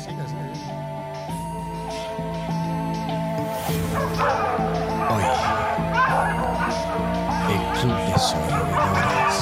[0.00, 0.24] siga.
[5.10, 5.24] Hoy,
[7.52, 9.36] el Club de Sobrevividores.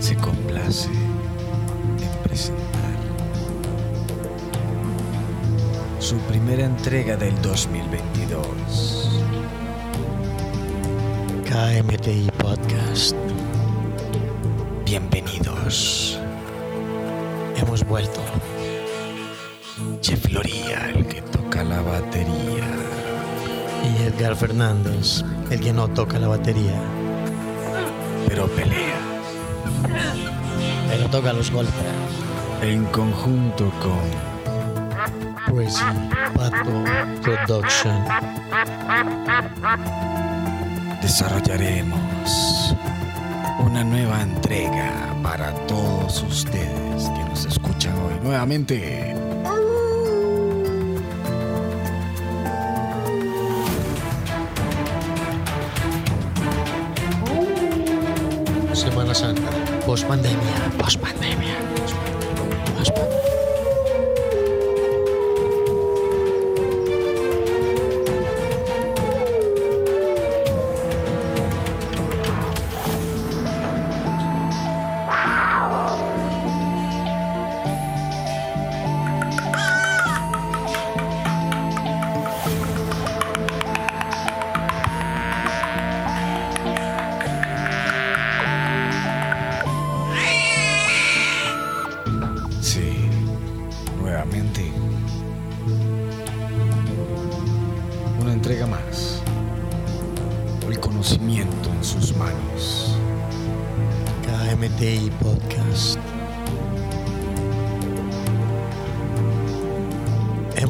[0.00, 2.98] Se complace en presentar
[5.98, 9.13] su primera entrega del 2022.
[11.54, 13.14] KMTI Podcast.
[14.84, 16.18] Bienvenidos.
[17.54, 18.20] Hemos vuelto.
[20.00, 22.66] Chef Loría, el que toca la batería.
[23.84, 26.74] Y Edgar Fernández, el que no toca la batería,
[28.26, 28.98] pero pelea
[30.88, 31.72] pero toca los golpes.
[32.62, 34.00] en conjunto con
[35.46, 35.84] Crazy
[36.34, 36.82] Pato
[37.22, 38.04] Production.
[41.04, 42.74] Desarrollaremos
[43.58, 49.14] una nueva entrega para todos ustedes que nos escuchan hoy nuevamente.
[58.72, 59.50] Semana Santa.
[59.84, 60.70] Post pandemia.
[60.78, 61.23] Post pandemia.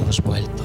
[0.04, 0.63] Hemos vuelto.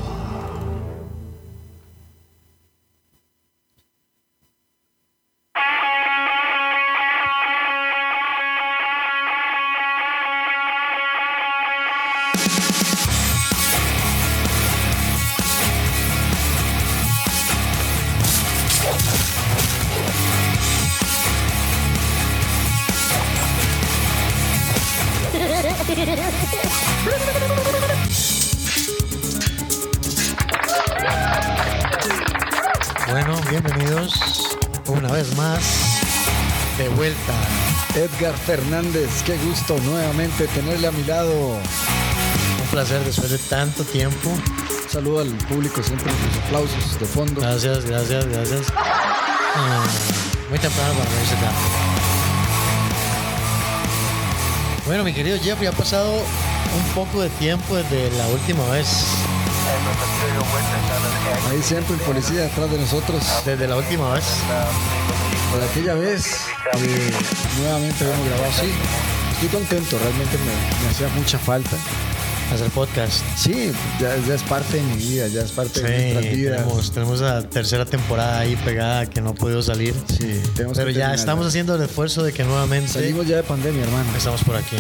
[38.50, 41.32] Fernández, qué gusto nuevamente tenerle a mi lado.
[41.52, 44.28] Un placer después de tanto tiempo.
[44.28, 47.42] Un saludo al público, siempre sus aplausos de fondo.
[47.42, 48.74] Gracias, gracias, gracias.
[48.76, 49.86] Ah,
[50.50, 51.60] muy temprano para reírse tanto.
[54.88, 58.88] Bueno, mi querido Jeffrey, ha pasado un poco de tiempo desde la última vez.
[61.52, 63.24] Ahí siempre el policía detrás de nosotros.
[63.46, 64.26] Desde la última vez.
[65.52, 68.72] Por aquella vez, nuevamente hemos grabado así.
[69.34, 71.76] Estoy contento, realmente me, me hacía mucha falta.
[72.54, 73.22] Hacer podcast.
[73.38, 73.72] Sí,
[74.02, 76.58] ya, ya es parte de mi vida, ya es parte de nuestras Sí, vidas.
[76.58, 79.94] tenemos, tenemos la tercera temporada ahí pegada que no ha podido salir.
[80.08, 83.84] Sí, tenemos Pero ya estamos haciendo el esfuerzo de que nuevamente Salimos ya de pandemia,
[83.84, 84.10] hermano.
[84.18, 84.78] estamos por aquí.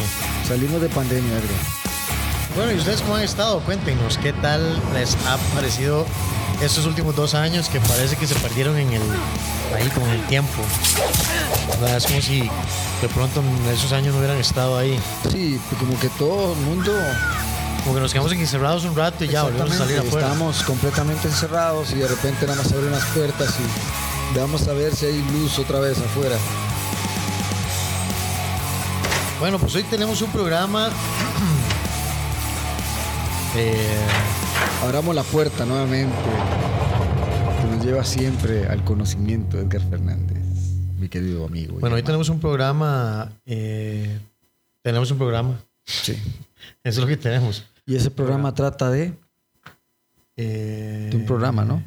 [0.47, 2.55] Salimos de pandemia, Edgar.
[2.55, 3.59] Bueno, ¿y ustedes cómo han estado?
[3.59, 4.61] Cuéntenos, ¿qué tal
[4.95, 6.07] les ha parecido
[6.61, 9.01] estos últimos dos años que parece que se perdieron en el
[9.73, 10.61] ahí con el tiempo?
[11.69, 11.97] ¿Verdad?
[11.97, 12.41] Es como si
[13.01, 14.99] de pronto en esos años no hubieran estado ahí.
[15.31, 16.91] Sí, como que todo el mundo
[17.83, 20.27] Como que nos quedamos encerrados un rato y ya volvemos a salir afuera.
[20.27, 24.95] Estábamos completamente encerrados y de repente nada más abren las puertas y vamos a ver
[24.95, 26.35] si hay luz otra vez afuera.
[29.39, 30.89] Bueno, pues hoy tenemos un programa.
[33.55, 34.05] eh,
[34.83, 36.15] Abramos la puerta nuevamente
[37.61, 40.37] que nos lleva siempre al conocimiento de Edgar Fernández,
[40.97, 41.79] mi querido amigo.
[41.79, 43.31] bueno, hoy tenemos un programa.
[43.45, 44.19] eh,
[44.81, 45.59] tenemos un programa.
[45.85, 46.13] Sí.
[46.83, 47.65] Eso es lo que tenemos.
[47.85, 49.13] Y ese programa trata de,
[50.37, 51.83] Eh, de un programa, ¿no?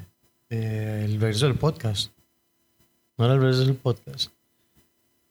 [0.50, 2.10] eh, el regreso del podcast.
[3.16, 4.30] No era el regreso del podcast.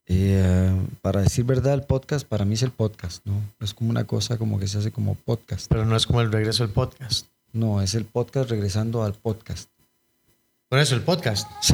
[0.07, 3.33] Eh, para decir verdad, el podcast para mí es el podcast, ¿no?
[3.59, 5.68] Es como una cosa como que se hace como podcast.
[5.69, 7.27] Pero no es como el regreso del podcast.
[7.53, 9.69] No, es el podcast regresando al podcast.
[10.69, 11.50] Por eso, el podcast.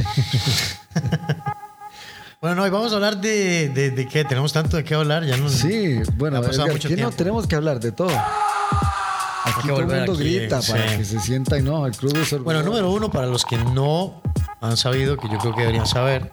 [2.40, 4.24] bueno, no, hoy vamos a hablar de, de, de qué.
[4.24, 5.24] Tenemos tanto de qué hablar.
[5.24, 8.10] Ya no, Sí, bueno, Ha pasado Edgar, mucho ¿qué no tenemos que hablar de todo?
[9.44, 10.72] Aquí todo el mundo aquí, grita sí.
[10.72, 13.56] para que se sienta y no, el club de Bueno, número uno, para los que
[13.56, 14.20] no
[14.60, 16.30] han sabido, que yo creo que deberían saber,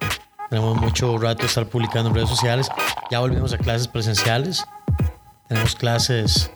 [0.50, 2.68] Tenemos mucho rato de estar publicando en redes sociales.
[3.12, 4.66] Ya volvimos a clases presenciales.
[5.48, 6.50] Tenemos clases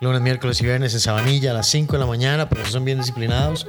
[0.00, 2.98] lunes, miércoles y viernes en Sabanilla a las 5 de la mañana, pero son bien
[2.98, 3.66] disciplinados.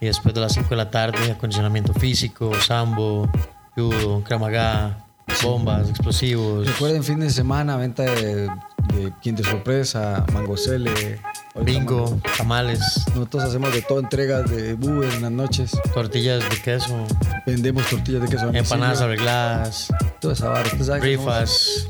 [0.00, 3.30] Y después de las 5 de la tarde, acondicionamiento físico, sambo,
[3.74, 5.04] judo, kramaga,
[5.42, 6.66] bombas, explosivos.
[6.66, 8.46] Recuerden, fin de semana, venta de,
[8.94, 11.20] de quinta sorpresa, mangocele.
[11.64, 12.80] Bingo, mango- tamales,
[13.14, 15.72] Nosotros hacemos de todo, entregas de Uber en las noches.
[15.92, 17.04] tortillas de queso,
[17.46, 18.48] Vendemos tortillas de queso.
[18.52, 19.88] empanadas arregladas,
[20.20, 20.54] Toda esa
[21.00, 21.88] que rifas,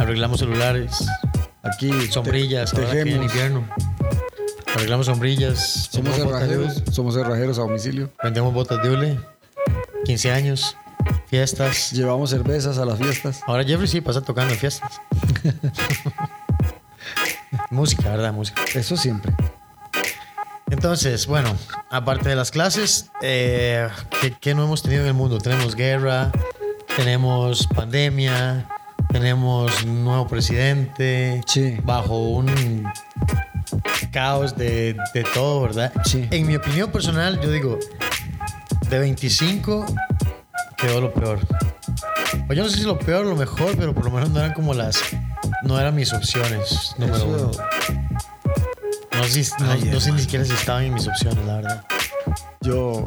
[0.00, 1.06] arreglamos celulares,
[1.64, 1.90] Aquí.
[1.90, 3.26] te- sombrillas, ahora que en tejemos.
[3.32, 3.68] invierno.
[4.74, 8.10] Arreglamos sombrillas, Somos hule, Somos cerrajeros a domicilio.
[8.22, 9.20] vendemos botas de hule,
[10.04, 10.76] 15 años,
[11.28, 11.92] fiestas.
[11.92, 13.40] Llevamos cervezas a las fiestas.
[13.46, 15.00] Ahora Jeffrey sí pasa tocando en fiestas.
[17.70, 18.32] música, ¿verdad?
[18.32, 18.62] Música.
[18.74, 19.32] Eso siempre.
[20.70, 21.56] Entonces, bueno,
[21.90, 23.88] aparte de las clases, eh,
[24.20, 25.38] ¿qué, qué no hemos tenido en el mundo?
[25.38, 26.32] Tenemos guerra,
[26.96, 28.66] tenemos pandemia,
[29.18, 31.78] tenemos nuevo presidente, Sí.
[31.84, 32.84] bajo un
[34.10, 35.92] caos de, de todo, ¿verdad?
[36.04, 36.26] Sí.
[36.32, 37.78] En mi opinión personal, yo digo,
[38.90, 39.86] de 25
[40.76, 41.38] quedó lo peor.
[42.48, 44.40] Pues yo no sé si lo peor o lo mejor, pero por lo menos no
[44.40, 44.98] eran como las...
[45.62, 47.50] No eran mis opciones, número Eso- uno.
[49.16, 51.54] No sé, si- no- Ay, no sé ni siquiera si estaban en mis opciones, la
[51.58, 51.84] verdad.
[52.62, 53.06] Yo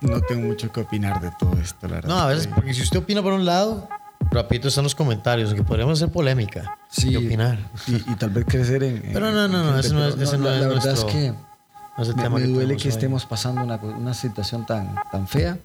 [0.00, 2.08] no tengo mucho que opinar de todo esto, la verdad.
[2.08, 3.88] No, a veces, porque si usted opina por un lado,
[4.30, 7.10] rapidito están los comentarios, que podríamos hacer polémica Sí.
[7.10, 7.58] y opinar.
[7.86, 8.96] Y, y tal vez crecer en.
[9.04, 11.08] en- Pero no, no, no, ese no es- ese no la, es la verdad nuestro-
[11.08, 12.94] es que No es el me, tema me que duele que hoy.
[12.94, 15.58] estemos pasando una, una situación tan, tan fea,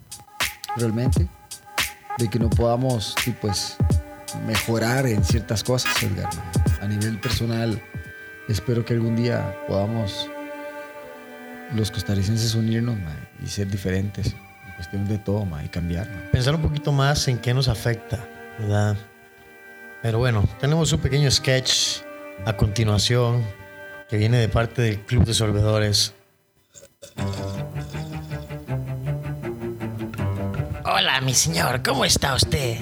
[0.76, 1.28] realmente,
[2.18, 3.76] de que no podamos, pues,
[4.46, 6.28] mejorar en ciertas cosas, Edgar.
[6.82, 7.80] A nivel personal,
[8.48, 10.28] espero que algún día podamos
[11.74, 12.96] los costarricenses unirnos
[13.42, 16.08] y ser diferentes en cuestiones de todo y cambiar.
[16.30, 18.18] Pensar un poquito más en qué nos afecta,
[18.58, 18.96] ¿verdad?
[20.02, 22.02] Pero bueno, tenemos un pequeño sketch
[22.44, 23.44] a continuación
[24.08, 26.14] que viene de parte del Club de Sorbedores.
[30.84, 32.78] Hola, mi señor, ¿cómo está usted?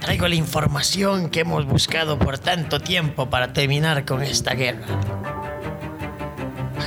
[0.00, 4.86] Traigo la información que hemos buscado por tanto tiempo para terminar con esta guerra.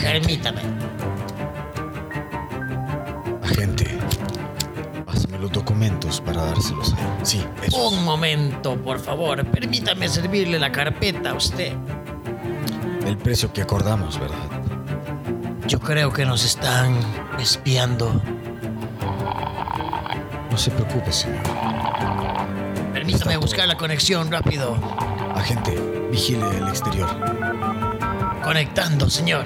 [0.01, 0.61] Permítame.
[3.43, 3.96] Agente, pásame
[5.47, 7.07] los documentos para dárselos a él.
[7.23, 7.89] Sí, eso.
[7.89, 9.45] Un momento, por favor.
[9.45, 11.73] Permítame servirle la carpeta a usted.
[13.05, 14.35] El precio que acordamos, ¿verdad?
[15.67, 16.99] Yo creo que nos están
[17.39, 18.21] espiando.
[20.51, 21.43] No se preocupe, señor.
[22.93, 24.77] Permítame buscar la conexión rápido.
[25.35, 25.77] Agente,
[26.11, 27.09] vigile el exterior.
[28.43, 29.45] Conectando, señor.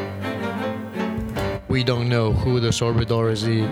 [1.71, 3.65] we don't know who the Sorbedores is.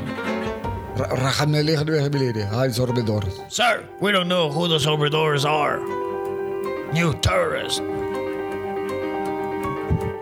[0.96, 2.48] Liggen beneden.
[2.48, 2.72] Hij.
[3.50, 5.80] Sir, we don't know who the Sorbedores are.
[6.94, 7.82] New terrorist.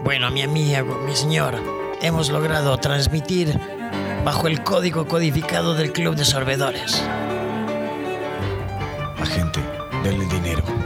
[0.04, 1.54] Bueno, mi amigo, mi señor,
[2.02, 3.60] hemos logrado transmitir
[4.26, 7.04] bajo el código codificado del Club de Sorbedores.
[9.20, 9.60] Agente,
[10.04, 10.77] denle el dinero.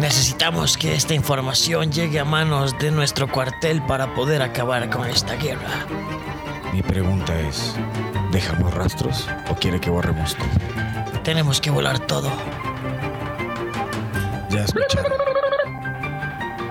[0.00, 5.34] Necesitamos que esta información llegue a manos de nuestro cuartel para poder acabar con esta
[5.34, 5.86] guerra.
[6.72, 7.74] Mi pregunta es,
[8.32, 11.20] ¿dejamos rastros o quiere que borremos todo?
[11.22, 12.32] Tenemos que volar todo.
[14.48, 15.12] Ya escucharon.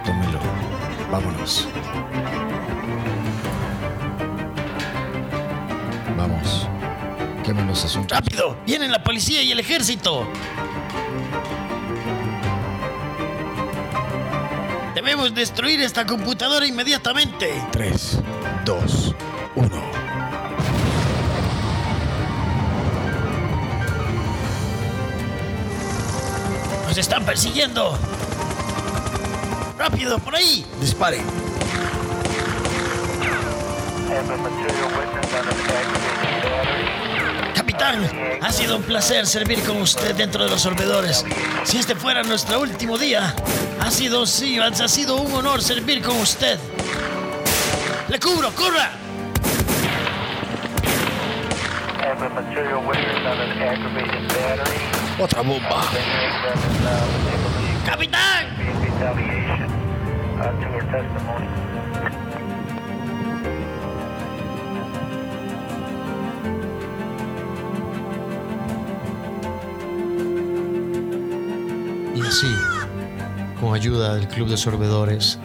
[0.04, 0.40] Tómelo.
[1.12, 1.68] Vámonos.
[6.18, 6.68] Vamos.
[7.46, 8.18] Quemen los asuntos.
[8.18, 8.58] ¡Rápido!
[8.66, 10.28] ¡Vienen la policía y el ejército!
[15.10, 17.52] Debemos destruir esta computadora inmediatamente.
[17.72, 18.20] 3,
[18.64, 19.16] 2,
[19.56, 19.82] 1.
[26.88, 27.98] ¡Nos están persiguiendo!
[29.80, 30.64] ¡Rápido, por ahí!
[30.80, 31.26] Disparen.
[37.56, 41.26] Capitán, ha sido un placer servir con usted dentro de los sorbedores.
[41.64, 43.34] Si este fuera nuestro último día,
[43.90, 46.60] ha sido, sí, ha sido un honor servir con usted.
[48.08, 48.52] ¡Le cubro!
[48.52, 48.92] ¡Corra!
[55.20, 55.82] Otra bomba.
[55.92, 58.46] Is, uh, ¡Capitán!
[72.30, 72.69] to be
[73.70, 75.38] con ayuda del Club de Sorbedores,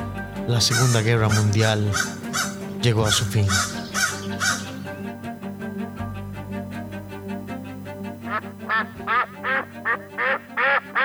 [0.49, 1.93] la Segunda Guerra Mundial
[2.81, 3.47] llegó a su fin.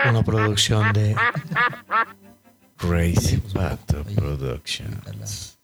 [0.10, 1.14] Una producción de
[2.78, 5.58] Crazy Pato Productions.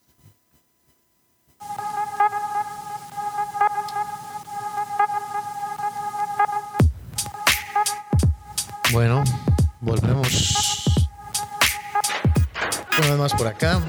[8.91, 9.23] Bueno,
[9.79, 10.64] volvemos.
[13.09, 13.79] Vez más por acá.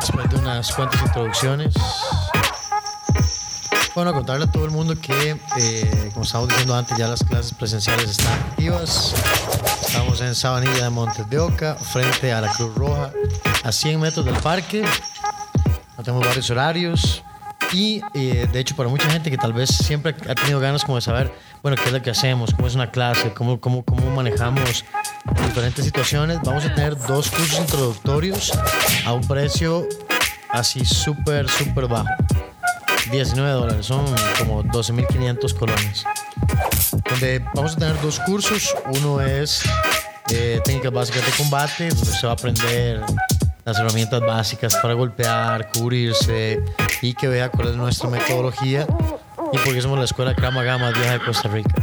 [0.00, 1.72] Después de unas cuantas introducciones.
[3.94, 7.54] Bueno, contarle a todo el mundo que, eh, como estábamos diciendo antes, ya las clases
[7.54, 9.14] presenciales están activas.
[9.86, 13.12] Estamos en Sabanilla de Montes de Oca, frente a la Cruz Roja,
[13.62, 14.84] a 100 metros del parque.
[16.02, 17.22] Tenemos varios horarios.
[17.72, 20.96] Y eh, de hecho, para mucha gente que tal vez siempre ha tenido ganas como
[20.96, 24.10] de saber, bueno, qué es lo que hacemos, cómo es una clase, cómo, cómo, cómo
[24.10, 24.84] manejamos
[25.46, 28.52] diferentes situaciones, vamos a tener dos cursos introductorios
[29.04, 29.86] a un precio
[30.48, 32.08] así súper, súper bajo.
[33.10, 34.04] 19 dólares, son
[34.38, 36.04] como 12.500 colones.
[37.08, 38.74] Donde vamos a tener dos cursos.
[38.98, 39.62] Uno es
[40.32, 43.00] eh, técnicas básicas de combate, donde se va a aprender
[43.64, 46.62] las herramientas básicas para golpear, cubrirse
[47.02, 48.86] y que vea cuál es nuestra metodología
[49.52, 51.74] y por qué somos la escuela Krama Gama vieja de Costa Rica.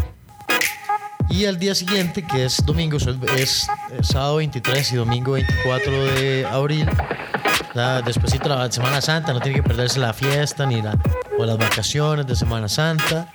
[1.30, 3.68] Y al día siguiente, que es domingo, es,
[4.00, 6.90] es sábado 23 y domingo 24 de abril,
[7.76, 10.98] ya despuésito de la Semana Santa, no tiene que perderse la fiesta ni la,
[11.38, 13.28] o las vacaciones de Semana Santa,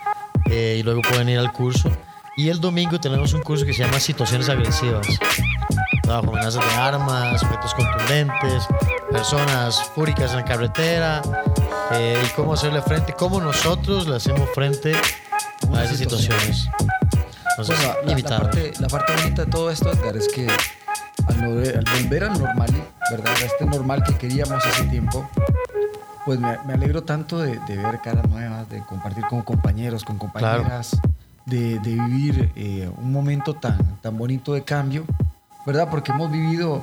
[0.46, 1.90] eh, y luego pueden ir al curso.
[2.36, 5.06] Y el domingo tenemos un curso que se llama Situaciones Agresivas,
[6.06, 8.66] bajo amenazas de armas, objetos contundentes,
[9.10, 11.22] personas fúricas en la carretera,
[11.94, 16.68] eh, y cómo hacerle frente, cómo nosotros le hacemos frente a esas situaciones.
[17.50, 21.76] Entonces, Bueno, la, parte, la parte bonita de todo esto, Edgar, es que al, volver-
[21.76, 22.70] al volver al normal,
[23.10, 23.32] ¿verdad?
[23.34, 25.28] A este normal que queríamos hace tiempo,
[26.24, 30.16] pues me, me alegro tanto de, de ver caras nuevas, de compartir con compañeros, con
[30.18, 30.96] compañeras,
[31.46, 35.04] de, de vivir eh, un momento tan, tan bonito de cambio,
[35.66, 35.88] ¿verdad?
[35.90, 36.82] Porque hemos vivido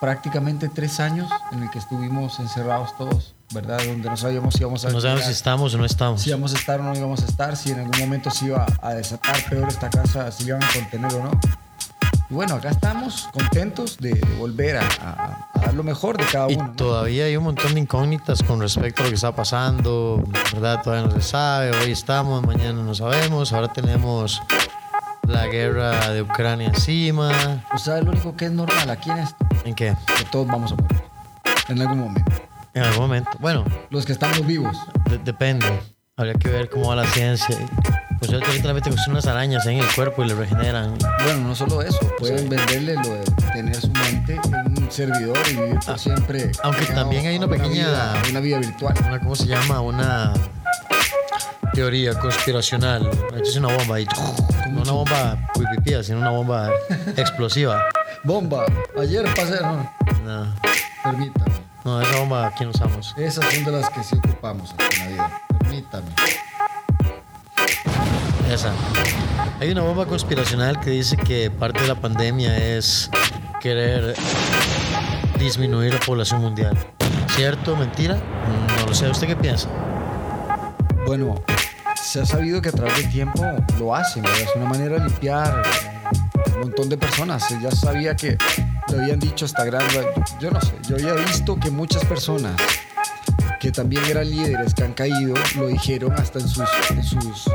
[0.00, 3.78] prácticamente tres años en el que estuvimos encerrados todos, ¿verdad?
[3.86, 6.22] Donde no sabíamos si íbamos a No sabemos si estamos o no estamos.
[6.22, 8.66] si íbamos a estar o no íbamos a estar, si en algún momento se iba
[8.82, 11.30] a desatar peor esta casa, si iban a contener o no.
[12.30, 16.24] Y bueno, acá estamos contentos de, de volver a, a- a dar lo mejor de
[16.24, 16.68] cada Y uno.
[16.68, 16.72] ¿no?
[16.72, 20.82] todavía hay un montón de incógnitas con respecto a lo que está pasando, ¿verdad?
[20.82, 24.42] Todavía no se sabe, hoy estamos, mañana no sabemos, ahora tenemos
[25.28, 27.62] la guerra de Ucrania encima.
[27.74, 29.94] O sea, lo único que es normal aquí en esto, ¿En qué?
[30.18, 31.02] que todos vamos a morir.
[31.68, 32.32] En algún momento.
[32.74, 33.30] En algún momento.
[33.40, 34.76] Bueno, Los que estamos vivos.
[35.08, 35.66] de- depende.
[36.16, 37.56] Habría que ver cómo va la ciencia.
[38.18, 40.96] Pues yo ahorita le meten unas arañas en el cuerpo y le regeneran.
[41.24, 45.56] Bueno, no solo eso, pueden venderle lo de tener su mente en un servidor y
[45.56, 46.50] vivir por siempre.
[46.58, 48.94] Ah, aunque también hay una a pequeña- vida- una vida virtual.
[49.06, 49.80] Una, ¿Cómo se llama?
[49.80, 50.32] Una
[51.74, 53.10] teoría conspiracional.
[53.42, 54.06] Es una bomba y
[54.70, 56.70] no una bomba pipipía, sino una bomba
[57.16, 57.82] explosiva.
[58.22, 58.64] Bomba,
[58.98, 59.60] ayer pasé.
[59.60, 59.92] No,
[60.24, 60.54] No,
[61.02, 61.63] permítame.
[61.84, 63.14] No, esa bomba aquí no usamos.
[63.16, 65.42] Esas son de las que sí ocupamos aquí en la vida.
[65.58, 66.10] Permítame.
[68.50, 68.72] Esa.
[69.60, 73.10] Hay una bomba conspiracional que dice que parte de la pandemia es
[73.60, 74.14] querer
[75.38, 76.76] disminuir la población mundial.
[77.28, 77.76] ¿Cierto?
[77.76, 78.16] ¿Mentira?
[78.78, 79.08] No lo sé.
[79.10, 79.68] ¿Usted qué piensa?
[81.06, 81.34] Bueno,
[82.02, 83.42] se ha sabido que a través del tiempo
[83.78, 84.40] lo hacen, ¿verdad?
[84.40, 85.62] es una manera de limpiar
[86.54, 87.46] un montón de personas.
[87.60, 88.38] Ya sabía que
[88.92, 89.82] lo habían dicho hasta gran...
[90.40, 92.56] Yo no sé, yo había visto que muchas personas
[93.60, 97.50] que también eran líderes que han caído lo dijeron hasta en sus, en sus,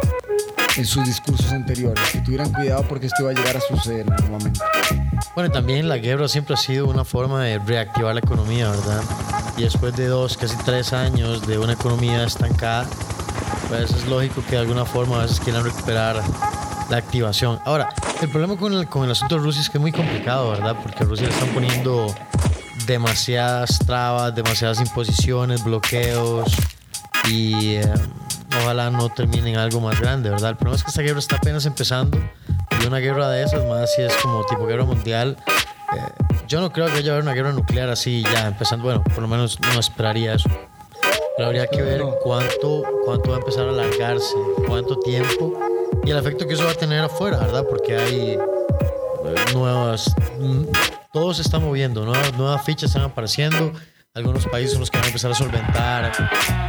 [0.75, 4.13] en sus discursos anteriores, que tuvieran cuidado porque esto iba a llegar a suceder en
[4.13, 4.61] algún momento.
[5.35, 9.03] Bueno, también la guerra siempre ha sido una forma de reactivar la economía, ¿verdad?
[9.55, 12.87] Y después de dos, casi tres años de una economía estancada,
[13.67, 16.23] pues es lógico que de alguna forma a veces quieran recuperar
[16.89, 17.59] la activación.
[17.65, 17.89] Ahora,
[18.21, 20.75] el problema con el, con el asunto de Rusia es que es muy complicado, ¿verdad?
[20.81, 22.13] Porque a Rusia le están poniendo
[22.85, 26.51] demasiadas trabas, demasiadas imposiciones, bloqueos
[27.29, 27.93] y eh,
[28.61, 30.51] ojalá no termine en algo más grande, ¿verdad?
[30.51, 32.17] El problema es que esta guerra está apenas empezando
[32.81, 35.37] y una guerra de esas, más si es como tipo guerra mundial,
[35.95, 38.85] eh, Yo no creo que haya una guerra nuclear así ya empezando.
[38.85, 40.49] Bueno, por lo menos no esperaría eso.
[41.39, 44.35] Pero habría que ver cuánto, cuánto va a empezar a alargarse,
[44.67, 45.57] cuánto tiempo
[46.03, 47.63] y el efecto que eso va a tener afuera, ¿verdad?
[47.69, 50.13] Porque hay eh, nuevas.
[50.37, 50.63] mm,
[51.13, 53.71] Todo se está moviendo, nuevas, nuevas fichas están apareciendo.
[54.15, 56.11] Algunos países son los que van a empezar a solventar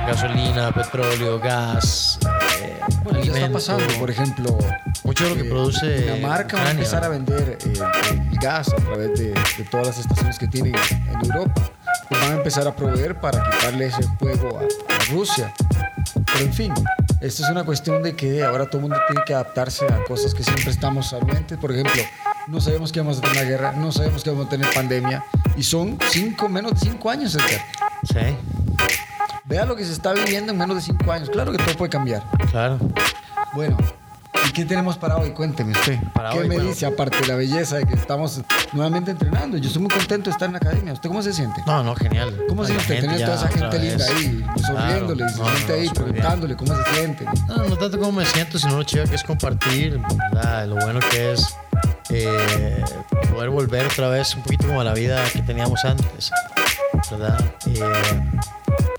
[0.07, 2.21] gasolina, petróleo, gas,
[2.63, 4.57] eh, Bueno, ya está pasando, por ejemplo.
[5.03, 6.71] Mucho de lo que eh, produce Dinamarca va a Ucrania.
[6.71, 7.73] empezar a vender eh,
[8.31, 11.61] el gas a través de, de todas las estaciones que tienen en Europa.
[12.11, 15.55] Pues van a empezar a proveer para quitarle ese juego a, a Rusia.
[16.27, 16.75] Pero en fin,
[17.21, 20.35] esto es una cuestión de que ahora todo el mundo tiene que adaptarse a cosas
[20.35, 21.57] que siempre estamos anuentes.
[21.57, 22.03] Por ejemplo,
[22.49, 25.25] no sabemos que vamos a tener una guerra, no sabemos que vamos a tener pandemia.
[25.57, 27.65] Y son cinco, menos de cinco años, Edgar.
[28.05, 28.37] Sí,
[29.45, 31.29] Vea lo que se está viviendo en menos de cinco años.
[31.31, 32.23] Claro que todo puede cambiar.
[32.51, 32.79] claro.
[33.53, 33.77] Bueno,
[34.49, 35.31] ¿y qué tenemos para hoy?
[35.31, 35.99] Cuénteme usted.
[36.15, 36.71] Para ¿Qué hoy, me bueno.
[36.71, 38.41] dice aparte de la belleza de que estamos
[38.73, 39.57] nuevamente entrenando?
[39.57, 40.93] Yo estoy muy contento de estar en la academia.
[40.93, 41.63] ¿Usted cómo se siente?
[41.67, 42.37] No, no, genial.
[42.49, 45.87] ¿Cómo se siente tener toda esa gente linda ahí, sonriéndole, se Claro, siente no, ahí
[45.87, 47.25] no, preguntándole cómo se siente?
[47.49, 50.01] No, no tanto como me siento, sino lo chido que es compartir,
[50.33, 50.67] ¿verdad?
[50.67, 51.57] Lo bueno que es
[52.11, 52.83] eh,
[53.33, 56.31] poder volver otra vez un poquito como a la vida que teníamos antes,
[57.11, 57.39] ¿verdad?
[57.67, 57.81] Eh,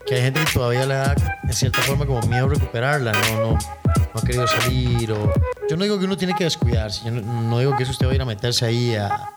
[0.06, 3.58] que hay gente que todavía le da, en cierta forma, como miedo recuperarla, no, no,
[4.14, 5.34] no ha querido salir o...
[5.70, 8.08] Yo no digo que uno tiene que descuidarse, yo no, no digo que eso usted
[8.08, 9.30] va a ir a meterse ahí a,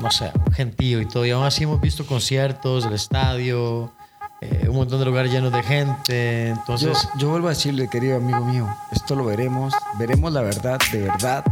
[0.00, 3.92] no sé, un gentío y todo, y aún así hemos visto conciertos, el estadio,
[4.40, 7.08] eh, un montón de lugares llenos de gente, Yo, entonces...
[7.18, 11.44] yo vuelvo a decirle, querido amigo mío, esto lo veremos, veremos la verdad de verdad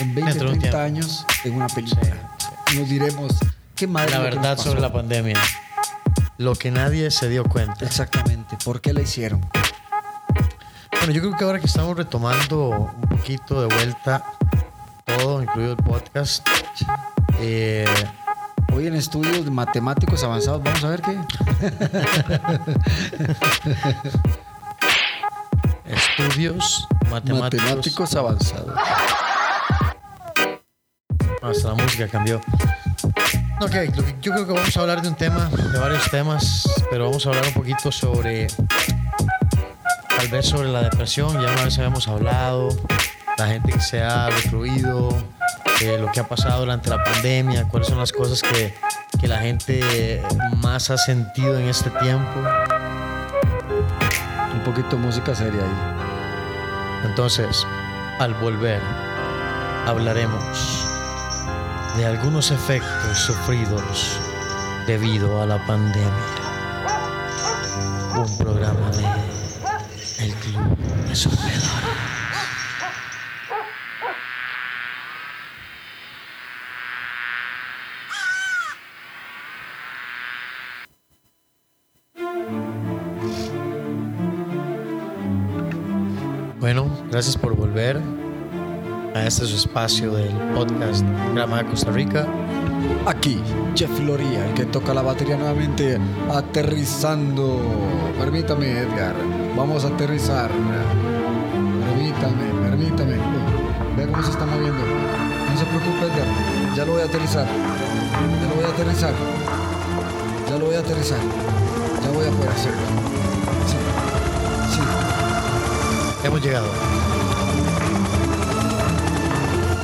[0.00, 0.78] en 20, Dentro de un 30 tiempo.
[0.78, 2.34] años en una película.
[2.76, 3.32] Nos diremos,
[3.74, 5.36] ¿qué madre la verdad sobre la pandemia.
[6.36, 7.84] Lo que nadie se dio cuenta.
[7.84, 9.40] Exactamente, ¿por qué la hicieron?
[11.08, 14.22] Bueno, yo creo que ahora que estamos retomando un poquito de vuelta
[15.06, 16.46] todo, incluido el podcast,
[17.40, 17.86] eh,
[18.74, 21.18] Hoy en estudios de matemáticos avanzados, vamos a ver qué.
[25.86, 27.40] estudios matemáticos.
[27.40, 28.74] Matemáticos avanzados.
[31.40, 32.38] Hasta la música cambió.
[33.62, 33.74] Ok,
[34.20, 37.30] yo creo que vamos a hablar de un tema, de varios temas, pero vamos a
[37.30, 38.48] hablar un poquito sobre,
[40.18, 42.70] tal vez sobre la depresión, ya una vez habíamos hablado,
[43.36, 45.16] la gente que se ha recluido,
[45.80, 48.74] eh, lo que ha pasado durante la pandemia, cuáles son las cosas que,
[49.20, 50.20] que la gente
[50.56, 52.40] más ha sentido en este tiempo.
[54.54, 57.08] Un poquito de música seria ahí.
[57.08, 57.64] Entonces,
[58.18, 58.80] al volver,
[59.86, 60.84] hablaremos
[61.96, 64.18] de algunos efectos sufridos
[64.84, 66.10] debido a la pandemia.
[68.16, 69.27] Un programa de
[86.60, 88.00] Bueno, gracias por volver
[89.14, 91.04] a este su espacio del podcast
[91.34, 92.26] Grama de Costa Rica.
[93.06, 93.40] Aquí,
[93.74, 95.98] Jeff Loría, el que toca la batería nuevamente,
[96.30, 97.60] aterrizando.
[98.20, 99.14] Permítame, Edgar.
[99.56, 100.50] Vamos a aterrizar.
[102.28, 103.96] Permítame, permítame.
[103.96, 104.84] Ve cómo se está moviendo.
[104.84, 106.08] No se preocupe.
[106.76, 107.46] Ya lo voy a aterrizar.
[107.46, 109.14] Ya lo voy a aterrizar.
[110.48, 111.18] Ya lo voy a aterrizar.
[112.02, 112.80] Ya voy a poder hacerlo.
[113.66, 114.80] Sí.
[116.26, 116.66] Hemos llegado.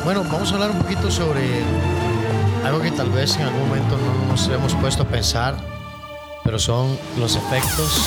[0.05, 1.63] Bueno, vamos a hablar un poquito sobre
[2.65, 5.57] algo que tal vez en algún momento no nos hemos puesto a pensar,
[6.45, 8.03] pero son los efectos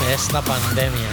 [0.00, 1.08] de esta pandemia.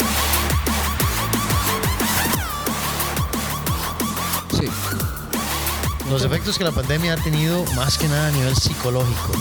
[6.12, 9.32] Los efectos que la pandemia ha tenido más que nada a nivel psicológico,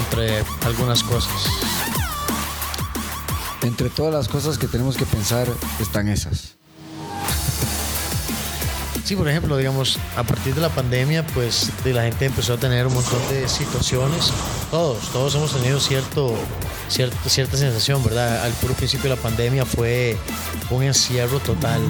[0.00, 1.46] entre algunas cosas.
[3.62, 5.46] Entre todas las cosas que tenemos que pensar
[5.78, 6.56] están esas.
[9.04, 12.56] Sí, por ejemplo, digamos, a partir de la pandemia, pues de la gente empezó a
[12.56, 14.32] tener un montón de situaciones.
[14.72, 16.34] Todos, todos hemos tenido cierto,
[16.88, 18.42] cierto, cierta sensación, ¿verdad?
[18.42, 20.18] Al puro principio de la pandemia fue
[20.70, 21.80] un encierro total,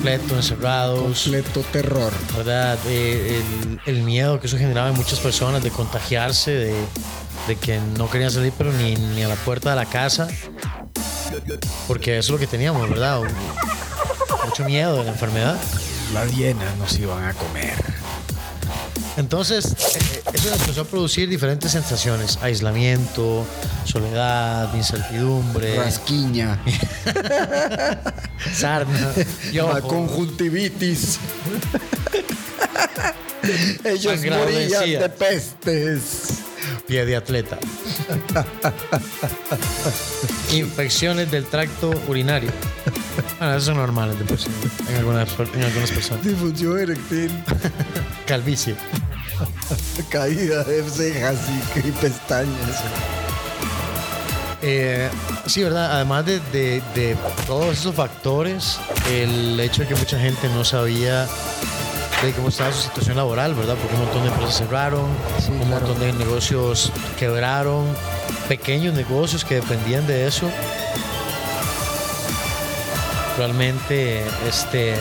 [0.00, 2.12] completo, encerrados, Completo terror.
[2.34, 2.78] ¿verdad?
[2.86, 3.42] Eh,
[3.86, 6.74] el, el miedo que eso generaba en muchas personas de contagiarse, de,
[7.46, 10.26] de que no querían salir, pero ni, ni a la puerta de la casa,
[11.86, 13.20] porque eso es lo que teníamos, ¿verdad?
[14.46, 15.58] Mucho miedo de la enfermedad.
[16.14, 17.74] Las hienas nos iban a comer.
[19.18, 19.76] Entonces,
[20.32, 23.46] eso empezó a producir diferentes sensaciones: aislamiento,
[23.84, 26.58] soledad, incertidumbre, Rasquiña.
[28.54, 29.12] sarna,
[29.52, 31.18] La conjuntivitis.
[33.84, 35.02] Ellos Sangrado de morían encías.
[35.02, 36.28] de pestes.
[36.86, 37.58] Pie de atleta.
[40.52, 42.50] Infecciones del tracto urinario.
[43.38, 44.48] Bueno, esas son normales de por sí,
[44.88, 46.24] en algunas, en algunas personas.
[46.24, 47.30] Difusión eréctil,
[48.26, 48.74] Calvicie.
[50.10, 51.36] caída de cejas
[51.76, 52.82] y, y pestañas.
[54.62, 55.08] Eh,
[55.46, 55.92] sí, ¿verdad?
[55.96, 58.78] Además de, de- de todos esos factores,
[59.10, 61.26] el hecho de que mucha gente no sabía
[62.22, 63.76] de cómo estaba su situación laboral, ¿verdad?
[63.80, 65.06] Porque un montón de empresas cerraron,
[65.38, 65.86] Sí, un claro.
[65.86, 67.86] montón de negocios quebraron,
[68.48, 70.50] pequeños negocios que dependían de eso.
[73.38, 74.94] Realmente, este,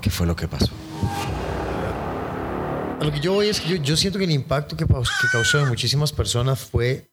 [0.00, 0.70] ¿Qué fue lo que pasó?
[3.04, 4.86] A lo que yo voy es que yo, yo siento que el impacto que,
[5.30, 7.10] causó en muchísimas personas fue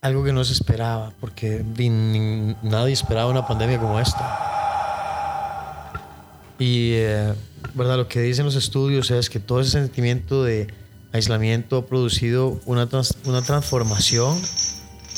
[0.00, 4.18] algo que no se esperaba, porque ni- ni- nadie esperaba una pandemia como esta.
[6.58, 7.32] Y, eh,
[7.74, 7.96] ¿verdad?
[7.96, 10.66] Lo que dicen los estudios es que todo ese sentimiento de
[11.12, 14.36] aislamiento ha producido una, trans- una transformación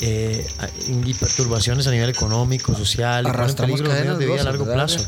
[0.01, 0.45] eh,
[0.87, 4.99] y perturbaciones a nivel económico, social, Arrastramos cadenas de vida a largo plazo.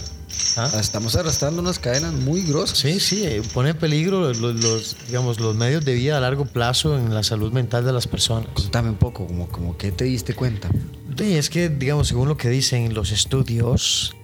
[0.58, 0.71] ¿Ah?
[0.80, 2.78] Estamos arrastrando unas cadenas muy grosas.
[2.80, 6.45] Sí, sí, eh, pone en peligro los, los- digamos, los medios de vida a largo
[6.45, 8.47] plazo en la salud mental de las personas.
[8.54, 10.69] Contame un poco, como, como que te diste cuenta.
[11.17, 14.15] Sí, es que, digamos, según lo que dicen los estudios,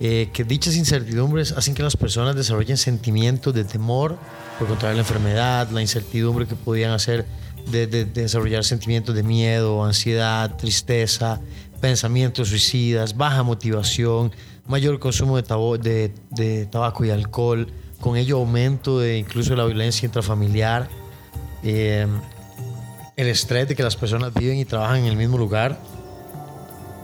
[0.00, 4.18] eh, que dichas incertidumbres hacen que las personas desarrollen sentimientos de temor
[4.58, 7.26] por contraer la enfermedad, la incertidumbre que podían hacer
[7.70, 11.40] de, de- de desarrollar sentimientos de miedo, ansiedad, tristeza,
[11.80, 14.32] pensamientos suicidas, baja motivación,
[14.66, 17.68] mayor consumo de, tabo- de- de tabaco y alcohol,
[18.00, 20.88] con ello aumento de incluso la violencia intrafamiliar,
[21.62, 22.06] eh,
[23.16, 25.78] el estrés de que las personas viven y trabajan en el mismo lugar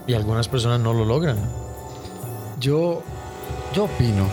[0.07, 1.37] y algunas personas no lo logran.
[2.59, 3.01] Yo,
[3.73, 4.27] yo opino.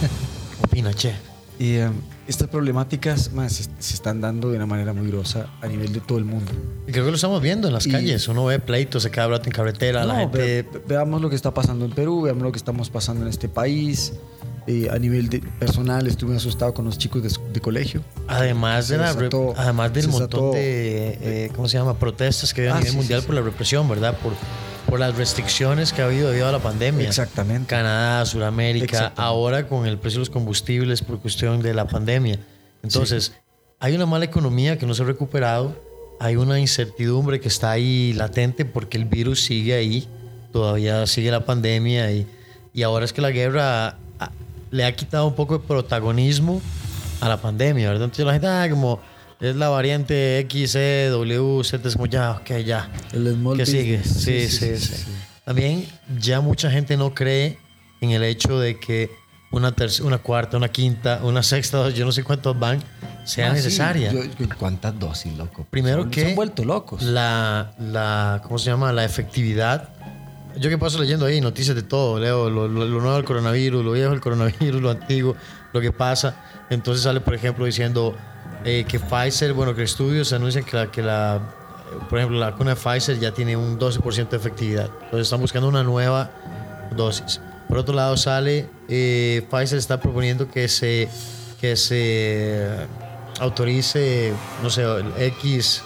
[0.64, 1.14] Opina, che.
[1.58, 1.90] Y eh,
[2.28, 6.18] estas problemáticas más se, están dando de una manera muy grosa a nivel de todo
[6.18, 6.50] el mundo.
[6.86, 8.28] Creo que lo estamos viendo en las Y- calles.
[8.28, 10.38] Uno ve pleitos a cada rato en carretera, la No, gente...
[10.38, 13.28] ve- ve- veamos lo que está pasando en Perú, veamos lo que estamos pasando en
[13.28, 14.12] este país.
[14.68, 18.00] Eh, a nivel de personal estuve asustado con los chicos de, de colegio.
[18.28, 21.98] Además, de la desató- además del montón desató- de, eh, ¿cómo se llama?
[21.98, 24.16] Protestas que hay a Ah, nivel sí, mundial sí, por la represión, ¿verdad?
[24.22, 24.34] Por,
[24.92, 27.08] por las restricciones que ha habido debido a la pandemia.
[27.08, 27.66] Exactamente.
[27.66, 32.38] Canadá, Sudamérica, ahora con el precio de los combustibles por cuestión de la pandemia.
[32.82, 33.32] Entonces,
[33.80, 35.74] hay una mala economía que no se ha recuperado,
[36.20, 40.06] hay una incertidumbre que está ahí latente porque el virus sigue ahí,
[40.52, 42.26] todavía sigue la pandemia y,
[42.74, 43.96] y ahora es que la guerra
[44.70, 46.60] le ha quitado un poco de protagonismo
[47.22, 48.04] a la pandemia, ¿verdad?
[48.04, 49.00] Entonces la gente, ah, como
[49.42, 52.88] es la variante X, E, es como ya, ok, ya.
[53.12, 54.02] El small ¿Qué sigue?
[54.02, 55.04] Sí sí sí, sí.
[55.44, 55.86] También
[56.18, 57.58] ya mucha gente no cree
[58.00, 59.10] en el hecho de que
[59.50, 62.82] una, terc- una cuarta, una quinta, una sexta, yo no sé cuántos van,
[63.24, 64.10] sea Ah, necesaria.
[64.12, 65.66] yo- yo- ¿Cuántas dosis, loco?
[65.68, 67.02] Primero que Se han vuelto locos.
[67.02, 68.92] La, la, ¿cómo se llama?
[68.92, 69.90] La efectividad.
[70.58, 73.84] Yo que paso leyendo ahí noticias de todo, leo lo, lo- lo nuevo del coronavirus,
[73.84, 75.34] lo viejo del coronavirus, lo antiguo,
[75.72, 76.36] lo que pasa.
[76.70, 78.16] Entonces sale, por ejemplo, diciendo
[78.64, 81.40] eh, que Pfizer, bueno, que estudios anuncian que la, que la,
[82.08, 84.86] por ejemplo, la vacuna de Pfizer ya tiene un 12% de efectividad.
[85.04, 86.30] Entonces están buscando una nueva
[86.96, 87.40] dosis.
[87.68, 91.08] Por otro lado sale, eh, Pfizer está proponiendo que se,
[91.60, 92.68] que se
[93.40, 95.82] autorice, no sé, el X,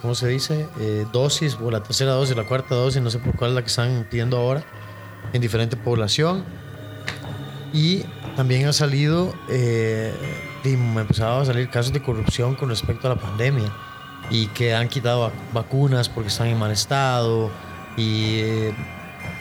[0.00, 0.66] ¿cómo se dice?
[0.80, 3.62] Eh, dosis, o la tercera dosis, la cuarta dosis, no sé por cuál es la
[3.62, 4.64] que están pidiendo ahora,
[5.32, 6.44] en diferente población.
[7.72, 8.04] Y
[8.36, 9.34] también ha salido,
[10.64, 13.70] y me empezaban a salir casos de corrupción con respecto a la pandemia
[14.30, 17.50] y que han quitado vac- vacunas porque están en mal estado
[17.96, 18.74] y, eh,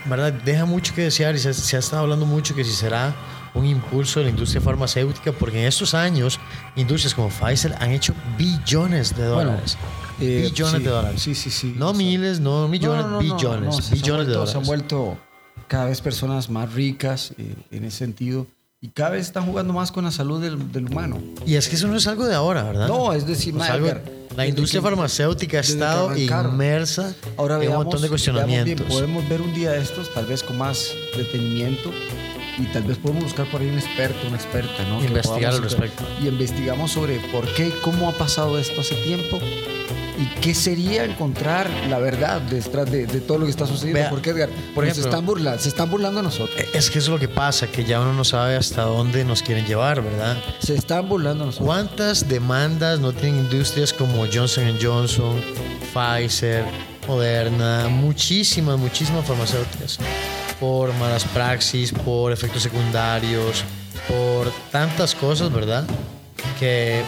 [0.06, 0.34] ¿verdad?
[0.34, 3.14] Deja mucho que desear y se, se ha estado hablando mucho que si será
[3.54, 6.40] un impulso de la industria farmacéutica porque en estos años
[6.76, 9.78] industrias como Pfizer han hecho billones de Bueno, dólares.
[10.20, 11.22] eh, billones sí, de dólares.
[11.22, 11.74] Sí, sí, sí.
[11.78, 13.76] No O sea, miles, no millones, No, no, no, no, billones.
[13.86, 14.68] se- billones de vuelto- Se han dólares.
[14.90, 15.18] vuelto
[15.68, 18.48] cada vez personas más ricas eh, en ese sentido
[18.84, 21.18] y cada vez están jugando más con la salud del, del humano.
[21.46, 22.88] Y es que eso no es algo de ahora, ¿verdad?
[22.90, 23.88] No, es decir, Es ma, algo-
[24.36, 28.76] la industria que- farmacéutica ha estado inmersa Ahora en veamos, un montón de cuestionamientos.
[28.76, 31.92] bien, podemos ver un día de estos, tal vez con más detenimiento,
[32.60, 35.00] y tal vez podemos buscar por ahí un experto, una experta, ¿no?
[35.00, 36.04] Que Investigar al respecto.
[36.22, 39.40] Y investigamos sobre por qué, cómo ha pasado esto hace tiempo
[40.24, 44.00] y qué sería encontrar la verdad detrás de, de todo lo que está sucediendo.
[44.02, 46.58] Vea, Porque Edgar, por ejemplo- están burlando, se están burlando a nosotros.
[46.74, 49.42] Es que eso es lo que pasa, que ya uno no sabe hasta dónde nos
[49.44, 50.38] quieren llevar, ¿verdad?
[50.60, 51.68] Se están burlando a nosotros.
[51.68, 55.42] ¿Cuántas demandas no tienen industrias como Johnson Johnson,
[55.94, 56.64] Pfizer,
[57.08, 60.00] Moderna, muchísimas, muchísimas farmacéuticas?
[60.60, 63.66] por malas praxis, por efectos secundarios,
[64.08, 65.84] por tantas cosas, ¿verdad?
[66.58, 67.02] Que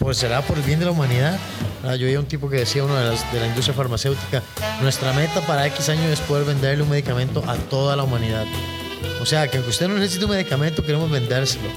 [0.00, 1.38] pues será por el bien de la humanidad.
[1.84, 4.42] Ah, Yo oía un tipo que decía, uno de, las, de la industria farmacéutica,
[4.82, 8.44] nuestra meta para X años es poder venderle un medicamento a toda la humanidad.
[9.20, 11.68] O sea, que aunque usted no necesite un medicamento, queremos vendérselo.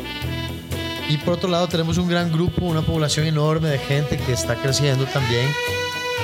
[1.10, 4.56] Y por otro lado tenemos un gran grupo, una población enorme de gente que está
[4.56, 5.48] creciendo también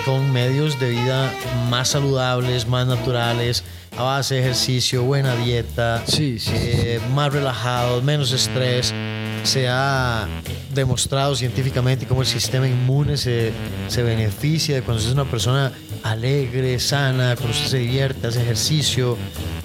[0.06, 1.32] con medios de vida
[1.70, 3.64] más saludables, más naturales,
[3.98, 8.94] a base de ejercicio, buena dieta, Sí, sí, eh, más relajados, menos estrés.
[9.44, 10.28] Se ha
[10.74, 13.52] demostrado científicamente cómo el sistema inmune se,
[13.88, 15.72] se beneficia de cuando es una persona
[16.04, 19.18] alegre, sana, cuando usted se divierte, hace ejercicio,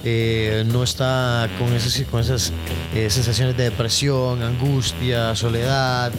[0.03, 2.51] eh, no está con esas, con esas
[2.93, 6.11] eh, sensaciones de depresión, angustia, soledad,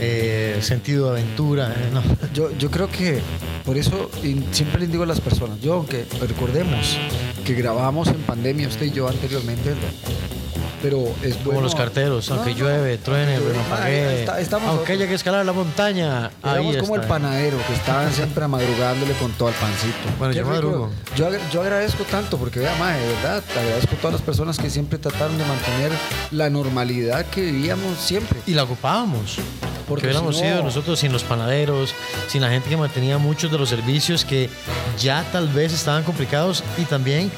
[0.00, 1.72] eh, sentido de aventura.
[1.76, 2.02] eh, no.
[2.34, 3.20] Yo, yo creo que
[3.64, 4.10] por eso
[4.50, 6.96] siempre les digo a las personas, yo aunque recordemos
[7.44, 9.88] que grabamos en pandemia usted y yo anteriormente, ¿verdad?
[10.82, 11.44] Pero es bueno.
[11.44, 15.52] Como los carteros, aunque no, llueve, truene, pero no estamos- aunque haya que escalar la
[15.52, 19.96] montaña, ahí Éramos como el panadero que estaban siempre madrugándole con todo el pancito.
[20.18, 20.90] Bueno, yo madrugo.
[21.16, 24.68] Yo, yo agradezco tanto porque, vea, mae, de verdad, agradezco a todas las personas que
[24.68, 25.92] siempre trataron de mantener
[26.30, 28.40] la normalidad que vivíamos siempre.
[28.46, 29.38] Y la ocupábamos.
[29.88, 31.94] Porque hubiéramos si no- nosotros sin los panaderos,
[32.28, 34.48] sin la gente que mantenía muchos de los servicios que
[34.98, 37.30] ya tal vez estaban complicados y también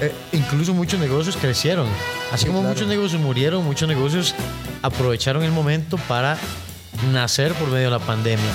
[0.00, 1.86] eh, incluso muchos negocios crecieron.
[2.32, 2.74] Así Sí, como claro.
[2.74, 4.34] muchos negocios murieron, muchos negocios
[4.82, 6.36] aprovecharon el momento para
[7.12, 8.50] nacer por medio de la pandemia.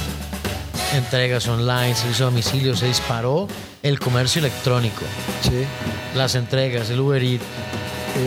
[0.93, 3.47] Entregas online, servicio a domicilio, se disparó
[3.81, 5.01] el comercio electrónico,
[5.41, 5.63] Sí.
[6.15, 7.43] las entregas, el Uber Eats,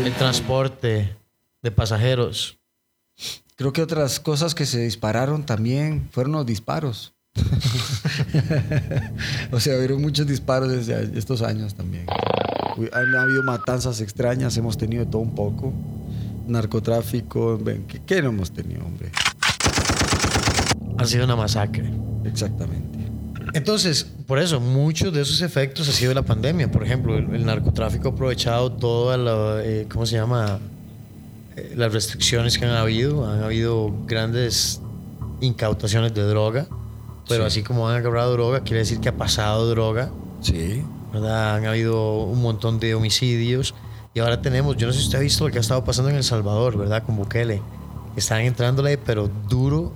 [0.05, 1.17] el transporte
[1.63, 2.59] de pasajeros.
[3.57, 7.15] Creo que otras cosas que se dispararon también fueron los disparos.
[9.51, 12.05] o sea, hubieron muchos disparos desde estos años también.
[12.93, 15.73] Han habido matanzas extrañas, hemos tenido todo un poco.
[16.47, 19.11] Narcotráfico, ¿qué, qué no hemos tenido, hombre?
[20.99, 21.91] Ha sido una masacre.
[22.25, 22.99] Exactamente.
[23.55, 26.71] Entonces, por eso, muchos de esos efectos ha sido la pandemia.
[26.71, 30.61] Por ejemplo, el, el narcotráfico ha aprovechado toda la, eh, ¿cómo se llama?
[31.57, 33.29] Eh, las restricciones que han habido.
[33.29, 34.81] Han habido grandes
[35.41, 36.67] incautaciones de droga.
[37.29, 37.47] Pero Sí.
[37.49, 40.11] así como han agarrado droga, quiere decir que ha pasado droga.
[40.41, 40.83] Sí.
[41.13, 41.57] ¿verdad?
[41.57, 43.75] Han habido un montón de homicidios.
[44.13, 46.11] Y ahora tenemos, yo no sé si usted ha visto lo que ha estado pasando
[46.11, 47.03] en El Salvador, ¿verdad?
[47.05, 47.63] Con Bukele.
[48.17, 49.93] Están entrándole, pero duro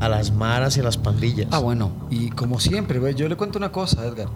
[0.00, 1.48] a las maras y a las pandillas.
[1.50, 4.28] Ah, bueno, y como siempre, yo le cuento una cosa, Edgar.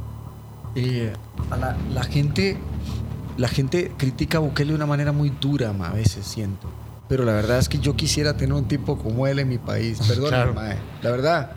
[0.75, 1.13] Eh,
[1.51, 2.57] a la, la gente,
[3.37, 6.68] la gente critica a Bukele de una manera muy dura, ma, a veces siento.
[7.09, 9.99] Pero la verdad es que yo quisiera tener un tipo como él en mi país.
[10.09, 10.55] Perdón, Claro.
[11.03, 11.53] La verdad.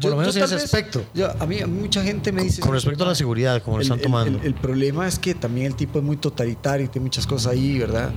[0.00, 1.04] Por lo menos en ese aspecto.
[1.12, 2.60] yo- a, mí, mucha gente me dice...
[2.60, 4.38] Con respecto a la seguridad, como lo el, están el- tomando.
[4.38, 7.52] el- el problema es que también el tipo es muy totalitario y tiene muchas cosas
[7.52, 8.10] ahí, ¿verdad?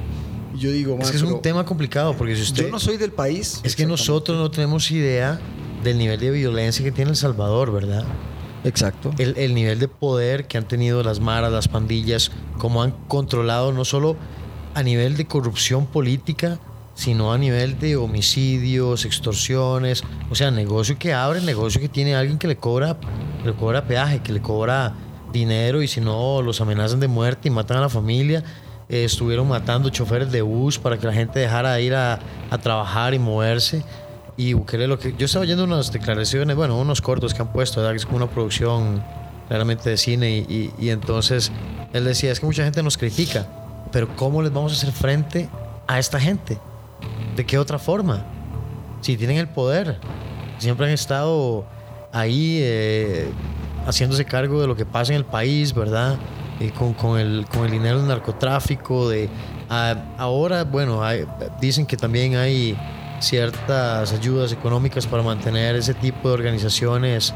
[0.56, 2.66] Yo digo, es que es un tema complicado porque si usted...
[2.66, 3.62] Yo no soy del país.
[3.64, 5.40] es que nosotros no tenemos idea
[5.84, 8.04] del nivel de violencia que tiene El Salvador, ¿verdad?
[8.64, 9.12] Exacto.
[9.18, 13.72] El, el nivel de poder que han tenido las maras, las pandillas, cómo han controlado
[13.72, 14.18] no solo
[14.74, 16.60] a nivel de corrupción política,
[17.00, 22.38] sino a nivel de homicidios, extorsiones, o sea, negocio que abre, negocio que tiene alguien
[22.38, 22.98] que le cobra,
[23.46, 24.94] le cobra peaje, que le cobra
[25.32, 28.44] dinero y si no los amenazan de muerte y matan a la familia.
[28.90, 32.20] Eh, estuvieron matando choferes de bus para que la gente dejara de ir a,
[32.50, 33.84] a trabajar y moverse.
[34.40, 37.82] Y Bukele lo que yo estaba oyendo unas declaraciones, bueno, unos cortos que han puesto,
[37.82, 37.94] ¿verdad?
[37.94, 39.04] es como una producción
[39.50, 41.52] claramente de cine y, entonces
[41.92, 43.46] él decía, es que mucha gente nos critica,
[43.92, 45.50] pero ¿cómo les vamos a hacer frente
[45.88, 46.58] a esta gente?
[47.36, 48.26] ¿De qué otra forma?
[49.02, 50.00] Si tienen el poder,
[50.58, 51.66] siempre han estado
[52.14, 53.30] ahí eh,
[53.88, 56.18] haciéndose cargo de lo que pasa en el país, ¿verdad?
[56.62, 59.28] Y con, con el, con el dinero del narcotráfico, de
[59.70, 61.02] ah, ahora, bueno,
[61.60, 62.78] dicen que también hay
[63.20, 67.34] ciertas ayudas económicas para mantener ese tipo de organizaciones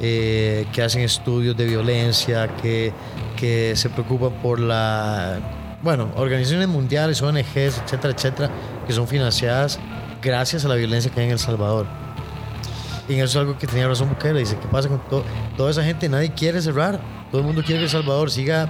[0.00, 2.92] eh, que hacen estudios de violencia, que,
[3.36, 5.38] que se preocupan por la,
[5.82, 8.50] bueno, organizaciones mundiales, ONGs, etcétera, etcétera,
[8.86, 9.78] que son financiadas
[10.22, 11.86] gracias a la violencia que hay en El Salvador.
[13.08, 14.40] Y eso es algo que tenía razón Bukele.
[14.40, 15.24] Dice, ¿qué pasa con to-
[15.58, 16.08] toda esa gente?
[16.08, 16.98] Nadie quiere cerrar.
[17.30, 18.66] Todo el mundo quiere que El Salvador siga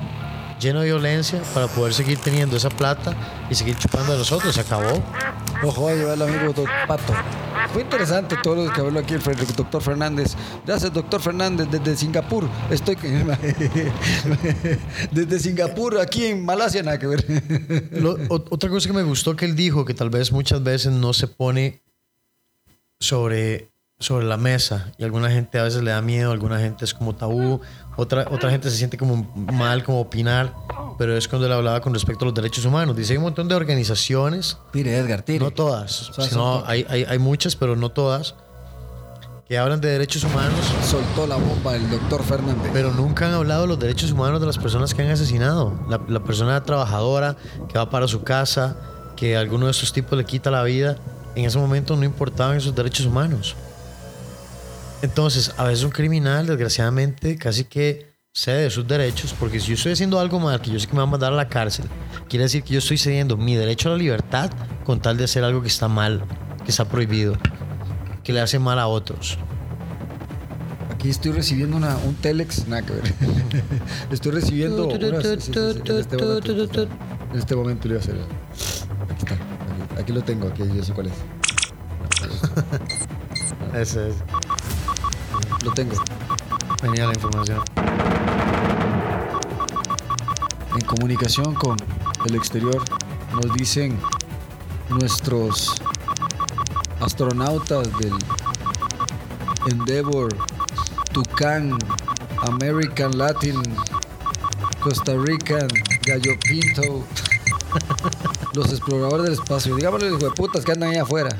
[0.60, 3.14] lleno de violencia para poder seguir teniendo esa plata
[3.48, 4.52] y seguir chupando de nosotros.
[4.52, 5.00] Se acabó.
[5.62, 6.54] Ojo, a llevar al amigo
[6.86, 7.12] Pato.
[7.72, 9.22] Fue interesante todo lo que habló aquí el
[9.56, 10.36] doctor Fernández.
[10.66, 12.48] Gracias, doctor Fernández, desde Singapur.
[12.70, 12.96] Estoy.
[15.10, 17.24] desde Singapur, aquí en Malasia, nada que ver.
[18.28, 21.26] Otra cosa que me gustó que él dijo, que tal vez muchas veces no se
[21.26, 21.82] pone
[23.00, 26.92] sobre sobre la mesa y alguna gente a veces le da miedo, alguna gente es
[26.92, 27.60] como tabú,
[27.96, 30.52] otra, otra gente se siente como mal, como opinar,
[30.98, 32.96] pero es cuando él hablaba con respecto a los derechos humanos.
[32.96, 35.38] Dice, hay un montón de organizaciones, Tire, Edgar, tire.
[35.44, 38.34] no todas, sea, sino hay, hay, hay muchas, pero no todas,
[39.48, 42.70] que hablan de derechos humanos, Soltó la bomba el doctor Fernández.
[42.72, 45.72] pero nunca han hablado de los derechos humanos de las personas que han asesinado.
[45.88, 47.36] La, la persona trabajadora
[47.68, 48.76] que va para su casa,
[49.16, 50.96] que alguno de estos tipos le quita la vida,
[51.36, 53.54] en ese momento no importaban esos derechos humanos.
[55.04, 59.92] Entonces, a veces un criminal, desgraciadamente, casi que cede sus derechos, porque si yo estoy
[59.92, 61.84] haciendo algo mal, que yo sé que me va a mandar a la cárcel,
[62.26, 64.50] quiere decir que yo estoy cediendo mi derecho a la libertad
[64.82, 66.24] con tal de hacer algo que está mal,
[66.64, 67.36] que está prohibido,
[68.22, 69.36] que le hace mal a otros.
[70.90, 73.14] Aquí estoy recibiendo una, un telex, nada que ver.
[74.10, 76.82] estoy recibiendo una- sí, sí, sí, sí, en, este momento,
[77.30, 78.16] en este momento lo iba a hacer.
[79.10, 79.34] Aquí está.
[79.34, 81.12] Aquí, aquí lo tengo, aquí yo sé cuál es.
[83.74, 84.14] Ese es.
[85.64, 85.96] Lo tengo.
[86.82, 87.62] Venía la información.
[90.74, 91.76] En comunicación con
[92.26, 92.84] el exterior
[93.32, 93.98] nos dicen
[94.90, 95.74] nuestros
[97.00, 98.12] astronautas del
[99.70, 100.36] Endeavour,
[101.12, 101.78] Tucán,
[102.42, 103.62] American Latin,
[104.82, 105.68] Costa Rican,
[106.06, 107.06] Gallo Pinto,
[108.54, 111.34] los exploradores del espacio, digámosle los hueputas que andan ahí afuera.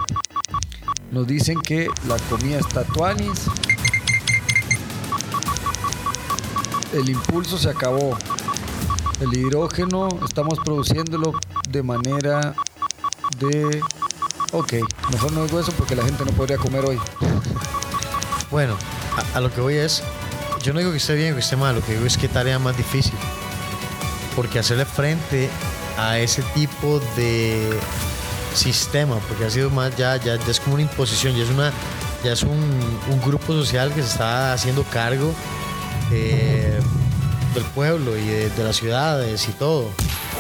[1.11, 3.47] Nos dicen que la comida está tuanis,
[6.95, 8.17] el impulso se acabó.
[9.21, 11.33] El hidrógeno estamos produciéndolo
[11.69, 12.55] de manera
[13.39, 13.83] de...
[14.53, 14.75] Ok,
[15.11, 16.99] mejor no digo eso porque la gente no podría comer hoy.
[18.51, 18.77] Bueno,
[19.35, 20.01] a, lo que voy es,
[20.63, 22.29] yo no digo que esté bien o que esté mal, lo que digo es que
[22.29, 23.15] tarea más difícil.
[24.37, 25.51] Porque hacerle frente
[25.99, 27.77] a ese tipo de
[28.55, 31.73] sistema, porque ha sido más, ya, ya, ya es como una imposición, ya es una,
[32.23, 32.61] ya es un,
[33.11, 35.35] un grupo social que se está haciendo cargo
[36.12, 36.79] eh,
[37.55, 39.90] del pueblo y de, de las ciudades y todo.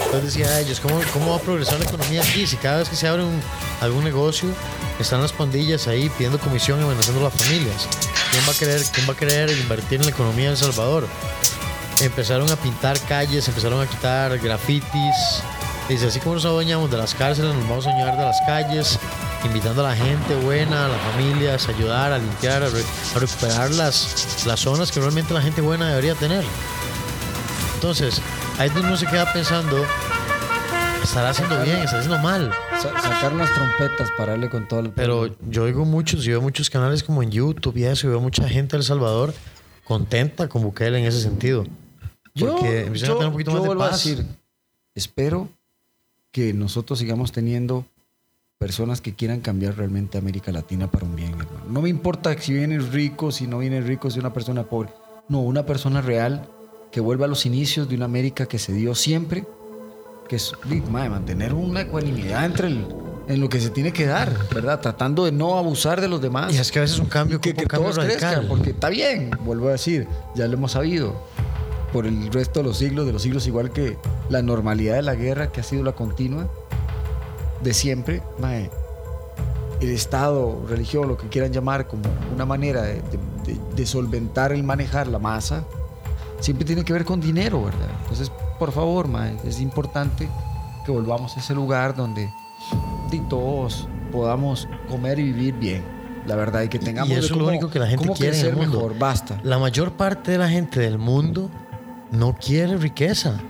[0.06, 2.46] Entonces decía ellos, ¿cómo, ¿cómo va a progresar la economía aquí?
[2.46, 3.40] Si cada vez que se abre un-
[3.80, 4.48] algún negocio,
[4.98, 7.88] están las pandillas ahí pidiendo comisión y amenazando a las familias.
[8.30, 11.06] ¿Quién va a querer, quién va a querer invertir en la economía de El Salvador?
[12.00, 15.14] Empezaron a pintar calles, empezaron a quitar grafitis.
[15.88, 18.98] Dice, así como nos adueñamos de las cárceles, nos vamos a adueñar de las calles,
[19.44, 23.18] invitando a la gente buena, a las familias, a ayudar, a limpiar, a, re- a
[23.18, 26.42] recuperar las, las zonas que realmente la gente buena debería tener.
[27.74, 28.22] Entonces,
[28.58, 29.84] ahí uno se queda pensando,
[31.02, 32.50] estará haciendo bien, estará haciendo mal.
[32.80, 34.90] Sa- sacar las trompetas para darle con todo el...
[34.90, 38.20] Pero yo oigo muchos, yo veo muchos canales como en YouTube y eso, y veo
[38.20, 39.34] mucha gente de El Salvador
[39.84, 41.66] contenta con Bukele en ese sentido.
[42.40, 44.02] Porque empiezan a tener un poquito yo más de vuelvo a paz.
[44.02, 44.24] decir,
[44.94, 45.46] espero
[46.34, 47.86] que nosotros sigamos teniendo
[48.58, 51.64] personas que quieran cambiar realmente a América Latina para un bien, hermano.
[51.68, 54.90] No me importa si vienes rico, si no vienes rico, si una persona pobre.
[55.28, 56.48] No, una persona real
[56.90, 59.44] que vuelva a los inicios de una América que se dio siempre,
[60.28, 60.52] que es
[60.90, 62.84] mae, mantener una ecuanimidad entre el,
[63.28, 64.80] en lo que se tiene que dar, ¿verdad?
[64.80, 66.52] Tratando de no abusar de los demás.
[66.52, 68.88] Y es que a veces un cambio, que, que un cambio todos crezcan, porque está
[68.88, 71.14] bien, vuelvo a decir, ya lo hemos sabido
[71.94, 73.96] por el resto de los siglos, de los siglos, igual que
[74.28, 76.48] la normalidad de la guerra, que ha sido la continua
[77.62, 78.68] de siempre, mae,
[79.80, 82.02] el Estado, religión, lo que quieran llamar, como
[82.34, 82.94] una manera de,
[83.46, 85.62] de- de- solventar el manejar la masa,
[86.40, 87.88] siempre tiene que ver con dinero, ¿verdad?
[88.02, 90.28] Entonces, por favor, mae, es importante
[90.84, 92.28] que volvamos a ese lugar donde
[93.30, 95.82] todos podamos comer y vivir bien.
[96.26, 98.46] La verdad, y que tengamos y eso es lo único que la gente quiere en
[98.46, 98.78] el mundo.
[98.78, 99.38] mejor, basta.
[99.44, 101.50] La mayor parte de la gente del mundo
[102.14, 103.40] no quiere riqueza.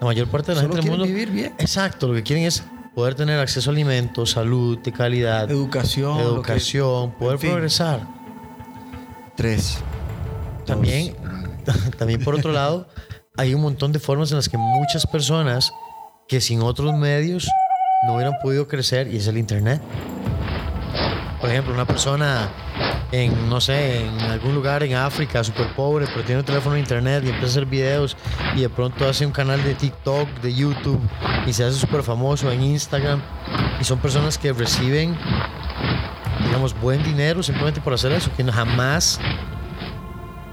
[0.00, 1.12] La mayor parte de la Solo gente del mundo.
[1.12, 1.54] vivir bien.
[1.58, 2.62] Exacto, lo que quieren es
[2.94, 6.16] poder tener acceso a alimentos, salud de calidad, Educación.
[6.18, 7.50] que- educación, poder en fin.
[7.50, 8.00] progresar.
[9.36, 9.78] Tres.
[10.66, 11.14] También,
[11.98, 12.88] también por otro lado,
[13.36, 15.72] hay un montón de formas en las que muchas personas
[16.28, 17.48] que sin otros medios
[18.06, 19.80] no hubieran podido crecer y es el internet.
[21.40, 22.50] Por ejemplo, una persona
[23.12, 26.80] en, no sé, en algún lugar en África, súper pobre, pero tiene un teléfono de
[26.80, 28.16] internet y empieza a hacer videos
[28.54, 31.00] y de pronto hace un canal de TikTok, de YouTube
[31.46, 33.20] y se hace súper famoso en Instagram.
[33.80, 35.16] Y son personas que reciben,
[36.44, 39.18] digamos, buen dinero simplemente por hacer eso, que jamás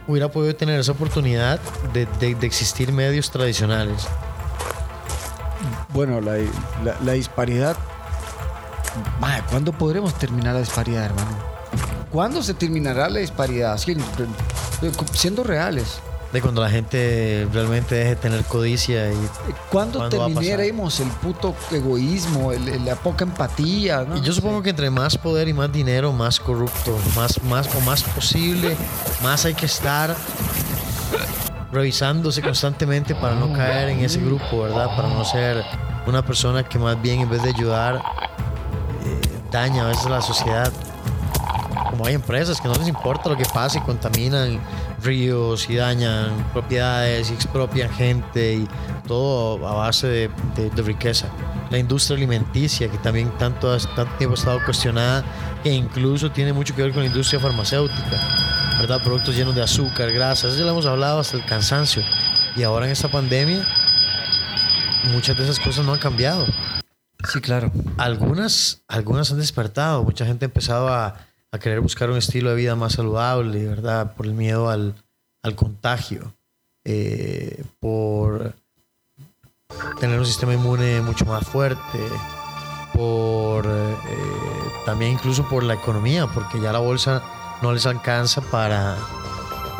[0.07, 1.59] hubiera podido tener esa oportunidad
[1.93, 4.07] de, de- existir medios tradicionales.
[5.93, 6.35] Bueno, la,
[7.03, 7.75] la- disparidad.
[9.49, 11.37] ¿cuándo podremos terminar la disparidad, hermano?
[12.15, 13.77] ¿Cuándo se terminará la disparidad?
[13.77, 14.05] Siendo,
[15.13, 15.99] siendo reales.
[16.31, 19.15] de cuando la gente realmente deje de tener codicia y,
[19.69, 24.03] ¿Cuándo, terminaremos el puto egoísmo, el- el- la poca empatía?
[24.07, 24.17] ¿no?
[24.17, 27.79] y yo supongo que entre más poder y más dinero, más corrupto, más, más o
[27.81, 28.75] más posible,
[29.21, 30.15] más hay que estar
[31.73, 34.87] revisándose constantemente para no caer en ese grupo, ¿verdad?
[34.95, 35.63] Para no ser
[36.07, 37.95] una persona que más bien en vez de ayudar
[39.05, 40.71] eh, daña a veces a la sociedad.
[41.95, 44.59] Como hay empresas que no les importa lo que pase y contaminan
[45.01, 48.67] ríos y dañan propiedades y expropian gente y
[49.07, 51.27] todo a base de, de- de riqueza.
[51.69, 55.23] La industria alimenticia, que también tanto, tanto tiempo ha estado cuestionada,
[55.63, 59.01] e incluso tiene mucho que ver con la industria farmacéutica, ¿verdad?
[59.01, 62.03] Productos llenos de azúcar, grasas, eso ya lo hemos hablado hasta el cansancio.
[62.57, 63.65] Y ahora en esta pandemia,
[65.13, 66.45] muchas de esas cosas no han cambiado
[67.31, 67.71] Sí, claro.
[67.97, 70.03] algunas, algunas han despertado.
[70.03, 71.15] Mucha gente ha empezado a,
[71.55, 74.13] a querer buscar un estilo de vida más saludable, ¿verdad?
[74.13, 74.93] Por el miedo al,
[75.41, 76.33] al contagio,
[76.83, 78.53] eh, por
[79.99, 81.99] tener un sistema inmune mucho más fuerte,
[82.93, 83.95] por eh,
[84.85, 87.23] también incluso por la economía, porque ya la bolsa
[87.61, 88.97] no les alcanza para,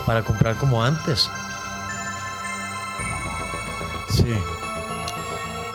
[0.05, 1.29] para comprar como antes.
[4.09, 4.33] Sí.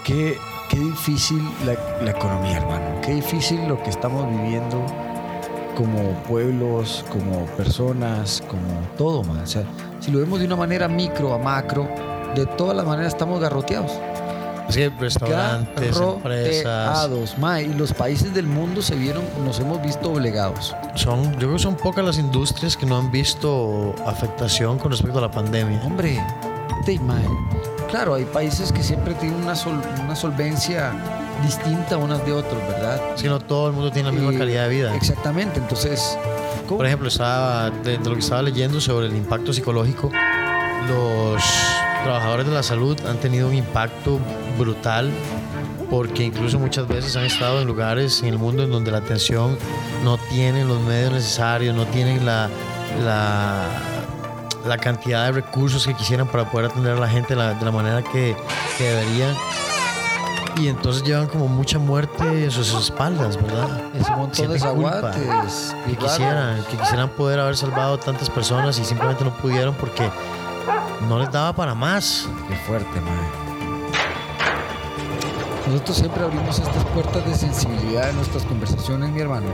[0.04, 0.38] Qué,
[0.68, 3.00] qué difícil la, la economía, hermano.
[3.02, 4.84] Qué difícil lo que estamos viviendo
[5.80, 8.60] como pueblos, como personas, como
[8.98, 9.38] todo, man.
[9.42, 9.62] O sea,
[10.00, 11.88] si lo vemos de una manera micro a macro,
[12.34, 13.92] de todas las maneras estamos garroteados.
[14.72, 20.76] Que restaurantes, empresas, ma, y los países del mundo se vieron, nos hemos visto obligados.
[20.94, 25.18] son, yo creo que son pocas las industrias que no han visto afectación con respecto
[25.18, 25.82] a la pandemia.
[25.84, 26.22] Hombre,
[26.86, 27.16] de, ma,
[27.90, 30.92] claro, hay países que siempre tienen una, sol- una solvencia
[31.42, 33.14] distinta unas de otros, ¿verdad?
[33.20, 34.94] Que no todo el mundo tiene la misma Y- calidad de vida.
[34.94, 36.16] Exactamente, entonces,
[36.66, 36.78] ¿cómo?
[36.78, 40.10] Por ejemplo, estaba, de, de lo que estaba leyendo sobre el impacto psicológico,
[40.88, 41.42] los
[42.04, 44.18] trabajadores de la salud han tenido un impacto
[44.58, 45.10] brutal
[45.90, 49.58] porque incluso muchas veces han estado en lugares en el mundo en donde la atención
[50.04, 52.48] no tienen los medios necesarios, no tienen la,
[53.04, 53.66] la,
[54.66, 57.64] la cantidad de recursos que quisieran para poder atender a la gente de la, de
[57.64, 58.36] la manera que,
[58.78, 59.34] que deberían.
[60.56, 63.80] Y entonces llevan como mucha muerte en sus espaldas, ¿verdad?
[63.94, 65.74] es un montón de sienten zaguates.
[65.86, 70.10] que quisieran, que quisieran poder haber salvado tantas personas y simplemente no pudieron porque
[71.08, 72.28] no les daba para más.
[72.48, 73.28] Qué fuerte, madre.
[75.68, 79.46] Nosotros siempre abrimos estas puertas de sensibilidad en nuestras conversaciones, mi hermano.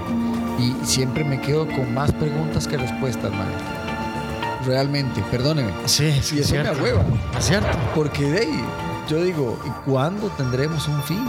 [0.58, 3.52] Y siempre me quedo con más preguntas que respuestas, madre.
[4.64, 5.70] Realmente, perdóneme.
[5.84, 6.80] Sí, sí, Y es eso me cierto.
[6.80, 7.02] ahueva.
[7.38, 7.68] Es cierto.
[7.94, 8.64] Porque de ahí,
[9.08, 11.24] yo digo, ¿y cuándo tendremos un fin?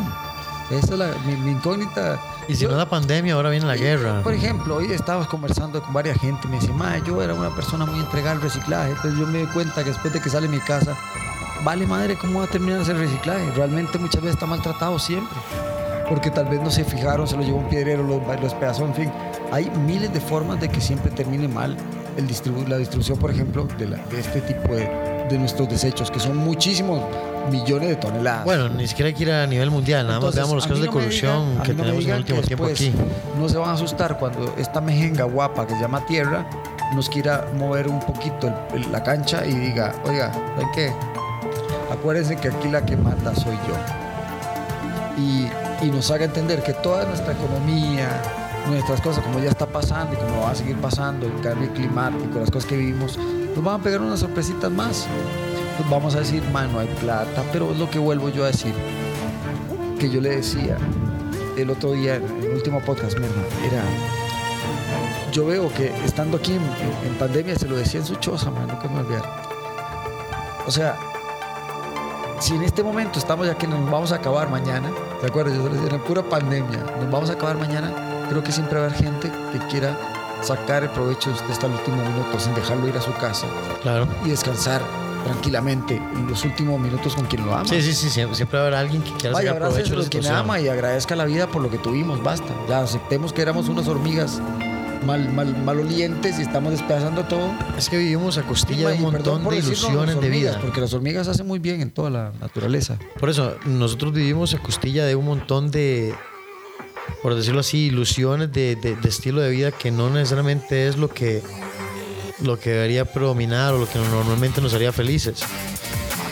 [0.69, 2.19] Esa es la, mi, mi incógnita.
[2.47, 4.21] Y si Yo- no es la pandemia, ahora viene la guerra.
[4.21, 7.55] Por ejemplo, hoy estabas conversando con varias gente y me decía, "Mae, yo era una
[7.55, 10.47] persona muy entregada al reciclaje, entonces yo me doy cuenta que después de que sale
[10.49, 10.95] mi casa,
[11.63, 13.49] vale madre, ¿cómo va a terminar ese reciclaje?
[13.55, 15.37] Realmente muchas veces está maltratado siempre,
[16.09, 18.93] porque tal vez no se fijaron, se lo llevó un piedrero, lo, lo despedazó, en
[18.93, 19.11] fin.
[19.53, 21.77] Hay miles de formas de que siempre termine mal
[22.17, 24.85] el distribu- la distribución, por ejemplo, de, la- de este tipo de,
[25.29, 27.01] de nuestros desechos, que son muchísimos
[27.51, 28.43] millones de toneladas.
[28.45, 30.87] Bueno, ni siquiera hay que ir a nivel mundial, nada más veamos los casos de
[30.89, 32.93] corrupción digan- que no tenemos en el último tiempo aquí.
[33.39, 36.45] No se van a asustar cuando esta mejenga guapa que se llama Tierra
[36.93, 40.91] nos quiera mover un poquito el- el- la cancha y diga, oiga, ¿saben qué?
[41.91, 43.75] Acuérdense que aquí la que mata soy yo.
[45.17, 45.47] Y,
[45.85, 48.07] y nos haga entender que toda nuestra economía,
[48.67, 52.39] nuestras cosas, como ya está pasando y como va a seguir pasando, el cambio climático,
[52.39, 53.17] las cosas que vivimos,
[53.55, 55.07] nos van a pegar unas sorpresitas más.
[55.79, 58.47] Nos vamos a decir, man, no hay plata, pero es lo que vuelvo yo a
[58.47, 58.73] decir
[59.99, 60.77] que yo le decía
[61.57, 63.83] el otro día en el último podcast, mi hermano, era.
[65.31, 68.87] Yo veo que estando aquí en, pandemia, se lo decía en su choza, man, nunca
[68.87, 69.23] me olvidar.
[70.65, 70.97] O sea,
[72.39, 75.55] si en este momento estamos ya que nos vamos a acabar mañana, ¿te acuerdas?
[75.55, 78.85] Yo lo decía, en pura pandemia, nos vamos a acabar mañana, creo que siempre va
[78.85, 82.97] a haber gente que quiera sacar el provecho de este último minuto sin dejarlo ir
[82.97, 83.47] a su casa
[83.81, 84.07] Claro.
[84.25, 84.81] y descansar
[85.23, 87.67] tranquilamente en los últimos minutos con quien lo ama.
[87.67, 90.35] Sí, sí, sí, siempre, haber alguien que quiera Vaya, sacar provecho de situación.
[90.35, 92.53] ama y agradezca la vida por lo que tuvimos, basta.
[92.69, 94.39] Ya aceptemos que éramos unas hormigas
[95.05, 97.51] mal, mal, malolientes y estamos despedazando todo.
[97.77, 100.59] Es que vivimos a costilla de un montón de ilusiones de vida.
[100.61, 102.97] Porque las hormigas hacen muy bien en toda la naturaleza.
[103.19, 106.13] Por eso, nosotros vivimos a costilla de un montón de,
[107.21, 111.41] por decirlo así, ilusiones de, de- estilo de vida que no necesariamente es lo que,
[112.41, 115.39] lo que debería predominar o lo que normalmente nos haría felices.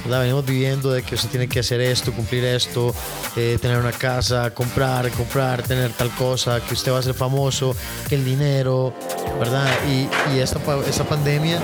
[0.03, 0.21] ¿Verdad?
[0.21, 2.93] Venimos viviendo de que usted tiene que hacer esto, cumplir esto,
[3.35, 7.75] eh, tener una casa, comprar, comprar, tener tal cosa, que usted va a ser famoso,
[8.11, 8.93] el dinero,
[9.39, 9.67] ¿verdad?
[9.89, 11.59] Y, y esta, esta pandemia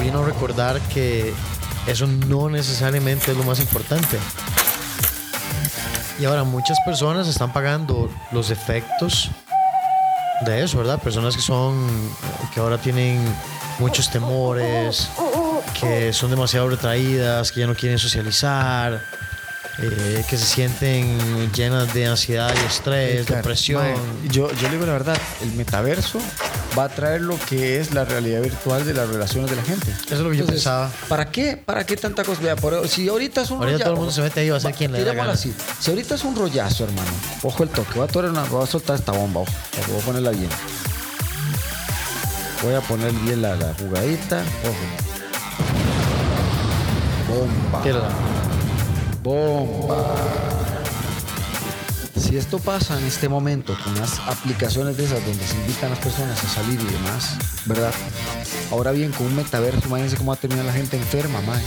[0.00, 1.32] vino a recordar que
[1.86, 4.18] eso no necesariamente es lo más importante.
[6.18, 9.30] Y ahora muchas personas están pagando los efectos
[10.44, 11.00] de eso, ¿verdad?
[11.00, 11.86] Personas que son,
[12.52, 13.22] que ahora tienen
[13.78, 15.08] muchos temores,
[15.80, 19.00] que son demasiado retraídas, que ya no quieren socializar,
[19.80, 23.84] eh, que se sienten llenas de ansiedad y estrés, Claro, depresión.
[24.28, 26.18] yo, yo le digo la verdad, el metaverso
[26.76, 29.90] va a traer lo que es la realidad virtual de las relaciones de la gente.
[29.90, 30.90] Eso es lo que yo pensaba.
[31.08, 31.56] ¿Para qué?
[31.56, 32.40] ¿Para qué tanta cosa?
[32.40, 33.84] Vea, por- si ahorita es un Ahorita rollazo.
[33.84, 35.32] todo el mundo se mete ahí, va a ser quien le tirémoslo gana.
[35.34, 35.54] así.
[35.80, 37.10] Si ahorita es un rollazo, hermano.
[37.42, 37.98] Ojo el toque.
[37.98, 39.40] Voy a, una- voy a soltar esta bomba.
[39.40, 39.50] Ojo.
[39.88, 40.50] Voy a ponerla bien.
[42.62, 44.42] Voy a poner bien la, la jugadita.
[44.64, 44.84] Ojo.
[47.28, 47.82] Bomba.
[49.22, 50.57] Bomba.
[52.20, 55.90] Si esto pasa en este momento con las aplicaciones de esas donde se invitan a
[55.90, 57.92] las personas a salir y demás, ¿verdad?
[58.70, 61.62] Ahora bien, con un metaverso, imagínense cómo va a terminar la gente enferma, mae.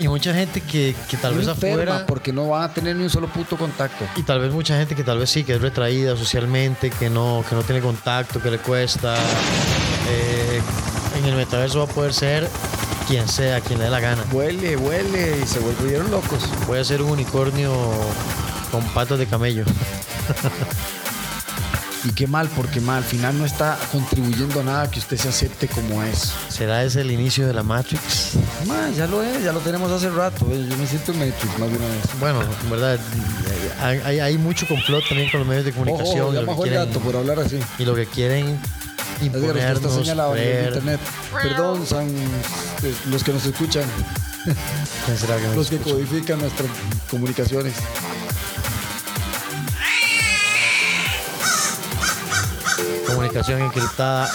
[0.00, 2.06] Y mucha gente que, que tal vez afuera...
[2.06, 4.04] porque no van a tener ni un solo puto contacto.
[4.16, 7.44] Y tal vez mucha gente que tal vez sí, que es retraída socialmente, que no,
[7.48, 9.16] que no tiene contacto, que le cuesta.
[10.08, 10.60] eh,
[11.18, 12.48] en el metaverso va a poder ser
[13.08, 14.22] quien sea, quien le dé la gana.
[14.30, 16.44] Huele, huele y se volvieron locos.
[16.66, 17.72] Puede ser un unicornio
[18.70, 19.64] con patas de camello.
[22.04, 25.28] Y qué mal, porque mal, al final no está contribuyendo a nada que usted se
[25.28, 26.32] acepte como es.
[26.48, 28.34] ¿Será ese el inicio de la Matrix?
[28.66, 30.46] Ma, ya lo es, ya lo tenemos hace rato.
[30.52, 32.04] eh, Yo me siento en Matrix más de una vez.
[32.20, 32.98] Bueno, en verdad,
[33.80, 36.46] hay, hay- hay mucho complot también con los medios de comunicación Ojo, y, ya lo
[36.46, 37.58] bajó que el quieren, gato por hablar así.
[37.80, 38.60] y lo que quieren
[39.20, 40.68] está imponernos, señalado en el creer.
[40.68, 41.00] internet.
[41.42, 43.84] Perdón, son eh, los que nos escuchan,
[45.04, 45.94] ¿Quién será que nos los que escucha?
[45.96, 46.68] codifican nuestras
[47.10, 47.74] comunicaciones.
[53.36, 54.26] A handgun and, uh,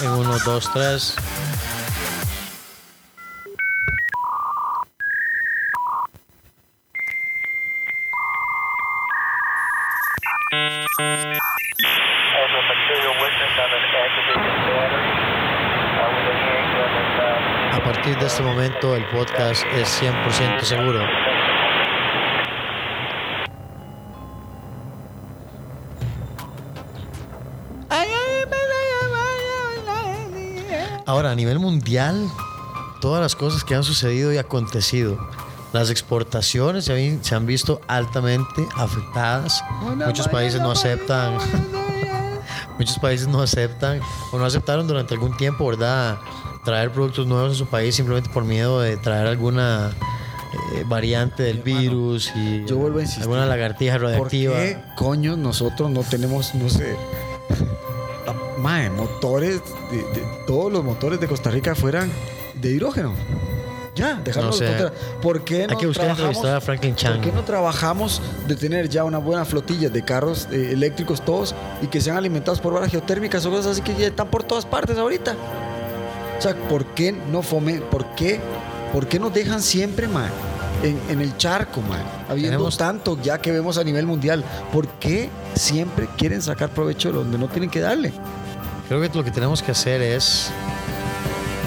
[17.72, 21.32] A partir de este momento el podcast es 100% seguro.
[31.14, 32.28] Ahora, a nivel mundial,
[32.99, 35.20] todas las cosas que han sucedido y acontecido,
[35.72, 39.64] las exportaciones se han, se han visto altamente afectadas.
[40.07, 41.38] Muchos países no aceptan,
[42.80, 43.99] muchos países no aceptan
[44.32, 46.18] o no aceptaron durante algún tiempo, ¿verdad?
[46.66, 49.91] Traer productos nuevos a su país simplemente por miedo de traer alguna
[50.74, 53.22] eh, variante del virus y yo vuelvo a insistir.
[53.26, 54.55] alguna lagartija ¿Por radioactiva.
[54.55, 56.97] qué coño nosotros no tenemos, no sé,
[58.64, 59.61] mae, motores,
[59.91, 62.09] de, de- todos los motores de Costa Rica fueran
[62.55, 63.14] de hidrógeno?
[63.95, 64.66] Ya, dejarlo No sé.
[64.66, 64.91] de.
[65.22, 67.14] ¿Por qué no Hay que buscar trabajamos- a Franklin Chan.
[67.14, 71.53] ¿Por qué no trabajamos de tener ya una buena flotilla de carros eh, eléctricos todos
[71.82, 74.66] y que sean alimentados por varas geotérmicas o cosas así que ya están por todas
[74.66, 75.36] partes ahorita?
[76.39, 78.39] O sea, ¿por qué no fomen, por qué,
[78.91, 80.30] por qué nos dejan siempre, man,
[80.82, 82.01] en, en el charco, man?
[82.28, 84.43] Habiendo Tenemos- tanto ya que vemos a nivel mundial,
[84.74, 88.11] ¿por qué siempre quieren sacar provecho de donde no tienen que darle?
[88.88, 90.51] Creo que lo que tenemos que hacer es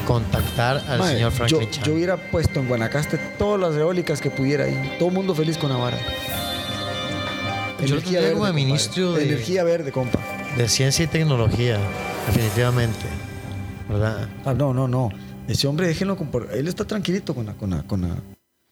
[0.07, 1.85] contactar al señor yo, Franklin Chan.
[1.85, 5.59] yo hubiera puesto en Guanacaste todas las eólicas que pudiera ahí, todo el mundo feliz
[5.59, 5.99] con Navarra.
[7.85, 10.19] Yo lo tendría como ministro de- Energía verde, compa.
[10.57, 11.79] De ciencia y tecnología,
[12.27, 13.07] definitivamente.
[13.89, 14.29] ¿Verdad?
[14.45, 15.11] Ah, no, no, no.
[15.47, 16.17] Ese hombre, déjenlo.
[16.53, 18.09] Él está tranquilito con la, con la, con la,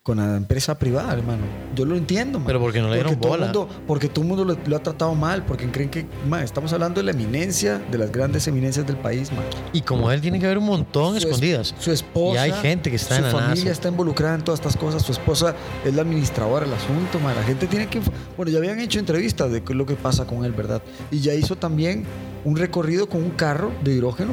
[0.05, 1.45] con la empresa privada, hermano.
[1.75, 2.47] Yo lo entiendo, man.
[2.47, 3.53] Pero porque no le dieron todo el bola.
[3.55, 6.71] mundo- porque todo el mundo lo, lo ha tratado mal, porque creen que, man, estamos
[6.75, 9.43] hablando de la eminencia, de las grandes eminencias del país, man.
[9.73, 11.75] Y como él tiene que haber un montón Su es- escondidas.
[11.79, 12.47] Su esposa.
[12.47, 13.71] Y hay gente que está su en la familia NASA.
[13.73, 15.01] está involucrada en todas estas cosas.
[15.01, 15.55] Su esposa
[15.87, 17.35] es la administradora del asunto, man.
[17.35, 18.03] La gente tiene que.
[18.37, 20.83] Bueno, ya habían hecho entrevistas de qué es lo que pasa con él, ¿verdad?
[21.11, 22.05] Y ya hizo también
[22.45, 24.33] un recorrido con un carro de hidrógeno,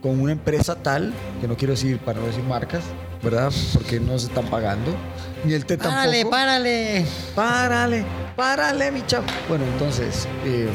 [0.00, 2.84] con una empresa tal, que no quiero decir para no decir marcas,
[3.26, 3.52] ¿verdad?
[3.74, 4.94] Porque no se están pagando.
[5.44, 5.96] Ni el té tampoco.
[5.96, 7.06] ¡Párale, párale!
[7.34, 8.04] Párale,
[8.36, 9.26] párale, mi chavo.
[9.48, 10.68] Bueno, entonces, eh,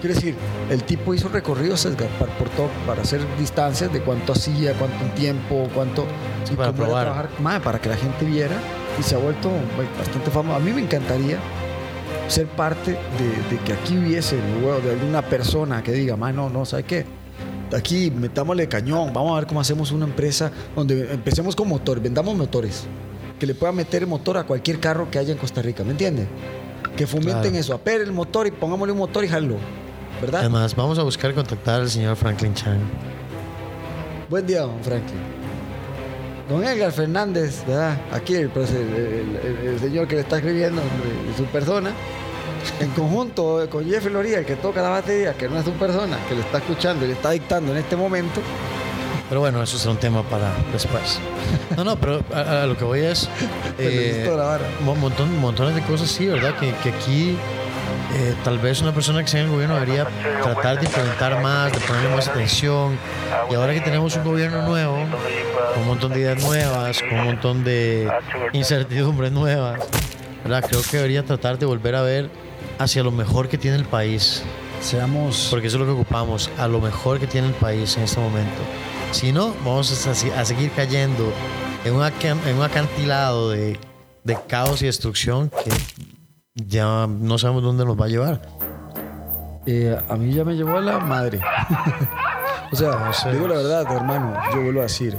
[0.00, 0.34] quiero decir,
[0.70, 5.04] el tipo hizo recorridos Edgar, para, por todo, para hacer distancias de cuánto hacía, cuánto
[5.14, 6.06] tiempo, cuánto.
[6.44, 7.04] Sí, y para probar.
[7.04, 8.56] trabajar, mae, para que la gente viera
[8.98, 9.50] y se ha vuelto
[9.98, 10.56] bastante famoso.
[10.56, 11.38] A mí me encantaría
[12.28, 16.64] ser parte de, de que aquí hubiese de alguna persona que diga, "Ma, no, no,
[16.64, 17.06] ¿sabe qué?
[17.74, 22.34] Aquí metámosle cañón, vamos a ver cómo hacemos una empresa donde empecemos con motor, vendamos
[22.36, 22.84] motores,
[23.38, 26.26] que le pueda meter motor a cualquier carro que haya en Costa Rica, ¿me entiende?
[26.96, 27.56] Que fomenten Claro.
[27.56, 29.56] eso, apere el motor y pongámosle un motor y jalo,
[30.20, 30.40] ¿verdad?
[30.40, 32.78] Además, vamos a buscar contactar al señor Franklin Chan.
[34.28, 35.20] Buen día, don Franklin.
[36.48, 37.98] Don Edgar Fernández, ¿verdad?
[38.12, 40.82] Aquí el, el- el- el- el señor que le está escribiendo,
[41.36, 41.92] su persona,
[42.80, 46.18] en conjunto con Jeffrey Loría, el que toca la batería, que no es su persona,
[46.28, 48.40] que le está escuchando y le está dictando en este momento.
[49.28, 51.18] Pero bueno, eso será un tema para después.
[51.76, 53.28] No, no, pero a, a lo que voy es.
[54.36, 54.60] Vara.
[54.84, 56.54] mo- montón, montones de cosas, sí, ¿verdad?
[56.58, 57.30] Que, que aquí
[58.14, 60.06] eh, tal vez una persona que sea en el gobierno debería
[60.42, 62.98] tratar de implementar más, de ponerle más atención.
[63.50, 64.96] Y ahora que tenemos un gobierno nuevo,
[65.72, 68.10] con un montón de ideas nuevas, con un montón de
[68.52, 69.80] incertidumbres nuevas,
[70.44, 70.62] ¿verdad?
[70.68, 72.28] Creo que debería tratar de volver a ver
[72.82, 74.42] hacia lo mejor que tiene el país.
[74.80, 75.48] Seamos.
[75.50, 78.20] Porque eso es lo que ocupamos, a lo mejor que tiene el país en este
[78.20, 78.60] momento.
[79.12, 81.32] Si no, vamos a, se- a seguir cayendo
[81.84, 83.78] en, un acan- en un acantilado de,
[84.24, 85.70] de caos y destrucción que
[86.54, 88.42] ya no sabemos dónde nos va a llevar.
[89.66, 91.40] Eh, a mí ya me llevó a la madre.
[92.72, 93.32] o sea, No sé.
[93.32, 95.16] digo la verdad, hermano, yo vuelvo a decir.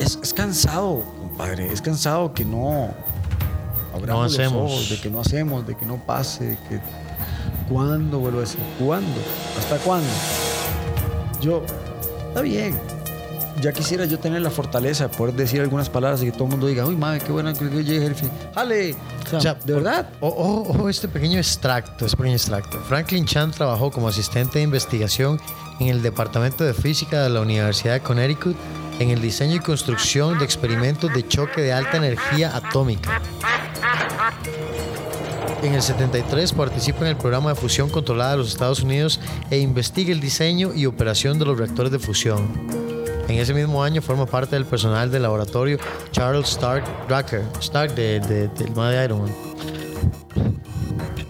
[0.00, 2.88] Es, es cansado, compadre, es cansado que no
[3.94, 4.72] abramos los hacemos.
[4.72, 6.80] ojos, de que no hacemos, de que no pase, de que
[7.68, 8.60] ¿cuándo vuelvo a decir?
[8.78, 9.20] ¿Cuándo?
[9.58, 10.08] ¿Hasta cuándo?
[11.40, 11.62] Yo,
[12.28, 12.78] está bien.
[13.60, 16.50] Ya quisiera yo tener la fortaleza de poder decir algunas palabras y que todo el
[16.50, 18.28] mundo diga, uy, madre, qué buena que llegue el fin.
[18.54, 18.94] ¡Jale!
[19.24, 20.08] O sea, O sea, de verdad.
[20.20, 22.80] Ojo, ojo este pequeño extracto, este pequeño extracto.
[22.80, 25.40] Franklin Chan trabajó como asistente de investigación
[25.78, 28.56] en el Departamento de Física de la Universidad de Connecticut
[28.98, 33.20] en el diseño y construcción de experimentos de choque de alta energía atómica.
[35.62, 39.18] En el 73 participa en el programa de fusión controlada de los Estados Unidos
[39.50, 42.46] e investiga el diseño y operación de los reactores de fusión.
[43.28, 45.78] En ese mismo año forma parte del personal del laboratorio
[46.10, 49.34] Charles Stark Drucker, Stark de, de, del de Iron Man.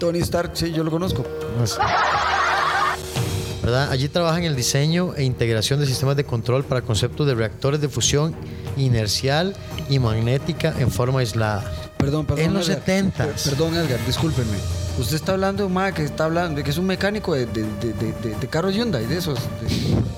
[0.01, 1.25] Tony Stark, sí, yo lo conozco.
[3.63, 3.91] ¿verdad?
[3.91, 7.81] Allí trabaja en el diseño e integración de sistemas de control para conceptos de reactores
[7.81, 8.35] de fusión
[8.77, 9.57] inercial
[9.89, 11.84] y magnética en forma aislada.
[12.05, 12.45] Perdón, perdón.
[12.45, 12.85] En los Edgar.
[12.85, 13.13] 70s.
[13.13, 14.57] Per- Perdón, Edgar, discúlpenme.
[14.99, 17.63] Usted está hablando de un que está hablando, de que es un mecánico de, de,
[17.65, 19.39] de, de, carros Hyundai, de esos.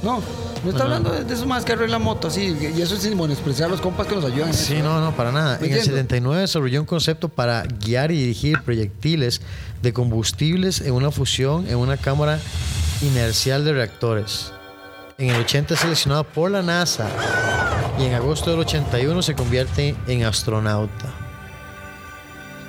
[0.02, 0.20] no,
[0.62, 2.54] no está hablando de, esos más que arreglan motos, así.
[2.76, 4.48] Y eso es sin menospreciar a los compas que nos ayudan.
[4.48, 4.84] en Sí, eso.
[4.84, 5.54] no, no, para nada.
[5.56, 5.84] En el entiendo.
[5.84, 9.40] 79 desarrolló un concepto para guiar y dirigir proyectiles
[9.80, 12.38] de combustibles en una fusión en una cámara
[13.00, 14.52] inercial de reactores.
[15.18, 17.08] En el 80 es seleccionado por la NASA
[17.98, 21.14] y en agosto del 81 se convierte en astronauta.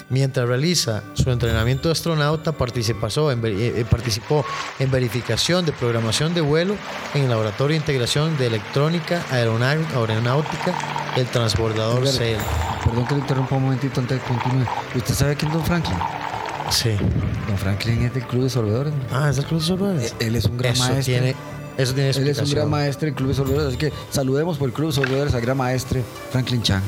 [0.10, 4.46] Mientras realiza su entrenamiento de astronauta, participó en, veri- eh, participó
[4.80, 6.76] en verificación de programación de vuelo
[7.14, 10.74] en el Laboratorio de Integración de Electrónica Aeronáutica
[11.16, 12.38] del transbordador Edgar, CEL.
[12.86, 14.66] Perdón que le interrumpa un momentito antes de continúe.
[14.96, 15.98] ¿Usted sabe quién es Don Franklin?
[16.70, 16.96] Sí.
[17.48, 18.94] Don Franklin es del Club de Sorbedores.
[18.94, 19.00] ¿no?
[19.18, 20.16] Ah, es el Club de Sorbedores.
[20.20, 21.04] Él es un gran Eso maestro.
[21.04, 21.36] tiene,
[21.78, 23.68] eso tiene Él es un gran maestro del Club de Sorbedores.
[23.68, 26.02] Así que saludemos por el Club de Sorbedores al gran maestre
[26.32, 26.82] Franklin Chan.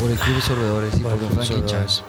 [0.00, 1.46] Por el Club de Sorbedores y por, Don Franklin.
[1.68, 2.02] Sorbedores.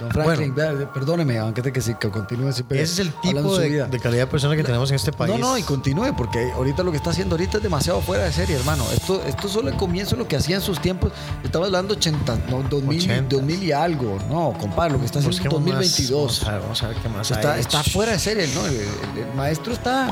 [0.00, 2.82] Don Franklin, vea, perdóneme, aunque te que sí, que continúe siempre.
[2.82, 5.32] Ese es el tipo de, calidad de persona que tenemos en este país.
[5.32, 8.32] No, no, y continúe, porque ahorita lo que está haciendo ahorita es demasiado fuera de
[8.32, 8.84] serie, hermano.
[8.92, 11.12] Esto, esto solo el comienzo de lo que hacía en sus tiempos.
[11.44, 13.36] Estamos hablando 80, no, 2000, 80.
[13.36, 14.18] 2000 y algo.
[14.28, 15.74] No, compadre, lo que está haciendo en Busquemos más.
[15.78, 16.40] 2022.
[16.40, 17.60] Vamos a ver, vamos a ver qué más Está, hay.
[17.60, 18.66] está fuera de serie, ¿no?
[18.66, 18.82] El, el-
[19.28, 20.08] el maestro está.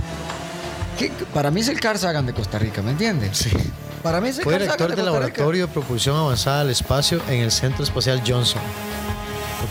[0.98, 1.10] ¿qué?
[1.34, 3.38] Para mí es el Carl Sagan de Costa Rica, ¿me entiendes?
[3.38, 3.50] Sí.
[4.02, 5.04] Para mí Fue director del.
[5.04, 8.62] Laboratorio de Propulsión Avanzada al Espacio en el Centro Espacial Johnson.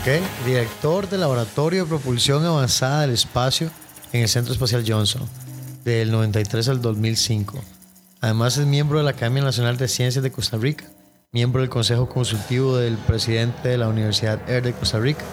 [0.00, 0.46] ¿Ok?
[0.46, 3.70] Director del Laboratorio de Propulsión Avanzada al Espacio
[4.12, 5.22] en el Centro Espacial Johnson,
[5.84, 7.58] del 93 al 2005.
[8.20, 10.84] Además es miembro de la Academia Nacional de Ciencias de Costa Rica,
[11.32, 15.24] miembro del Consejo Consultivo del presidente de la Universidad Air de Costa Rica,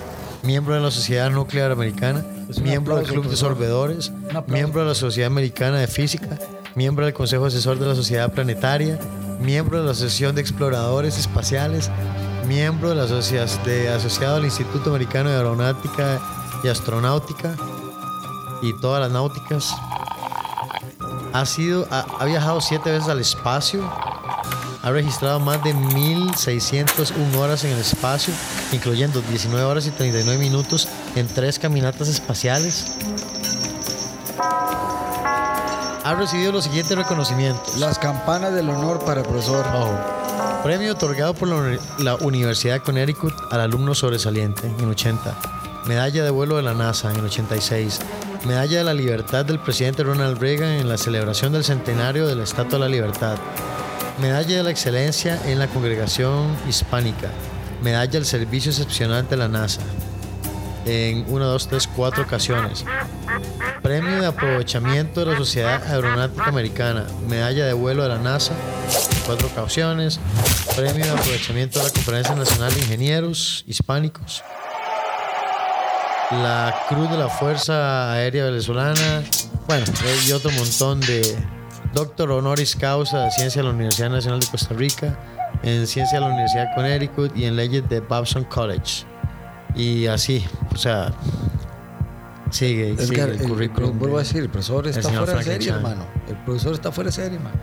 [0.43, 2.25] miembro de la Sociedad Nuclear Americana,
[2.61, 4.13] miembro del aplauso, Club de aplauso.
[4.47, 6.39] miembro de la Sociedad Americana de Física,
[6.77, 8.99] miembro del Consejo Asesor de la Sociedad Planetaria,
[9.41, 11.89] miembro de la Asociación de Exploradores Espaciales,
[12.47, 16.21] miembro de la asociación de, asociado al Instituto Americano de Aeronáutica
[16.63, 17.55] y Astronáutica
[18.61, 19.75] y todas las náuticas.
[21.33, 23.81] Ha, sido, ha viajado siete veces al espacio.
[24.83, 28.31] Ha registrado más de 1.601 horas en el espacio,
[28.71, 32.95] incluyendo 19 horas y 39 minutos en tres caminatas espaciales.
[36.07, 37.75] Ha recibido los siguientes reconocimientos.
[37.77, 39.65] Las campanas del honor para el profesor.
[39.73, 40.61] Ojo.
[40.63, 45.35] Premio otorgado por la, uni- la Universidad de Connecticut al alumno sobresaliente en 80.
[45.85, 47.99] Medalla de vuelo de la NASA en 86.
[48.45, 52.43] Medalla de la libertad del presidente Ronald Reagan en la celebración del centenario de la
[52.43, 53.35] Estatua de la Libertad.
[54.21, 57.31] Medalla de la excelencia en la congregación hispánica.
[57.83, 59.81] Medalla del servicio excepcional de la NASA.
[60.87, 62.85] En una, dos, tres, cuatro ocasiones.
[63.81, 67.05] Premio de aprovechamiento de la Sociedad Aeronáutica Americana.
[67.27, 68.53] Medalla de vuelo de la NASA
[69.27, 70.19] cuatro ocasiones.
[70.75, 74.41] Premio de aprovechamiento de la Conferencia Nacional de Ingenieros Hispánicos.
[76.31, 79.23] La Cruz de la Fuerza Aérea Venezolana.
[79.67, 79.85] Bueno,
[80.25, 81.35] y otro montón de
[81.93, 85.19] doctor honoris causa de Ciencia de la Universidad Nacional de Costa Rica,
[85.63, 89.05] en Ciencia de la Universidad de Connecticut y en Leyes de Babson College.
[89.75, 90.43] Y así,
[90.73, 91.13] o sea,
[92.49, 93.99] sigue, sigue Edgar, el el- currículum.
[93.99, 95.77] vuelvo a de- decir, el profesor está fuera de serie, Chan.
[95.77, 96.05] hermano.
[96.27, 97.57] El profesor está fuera de serie, hermano.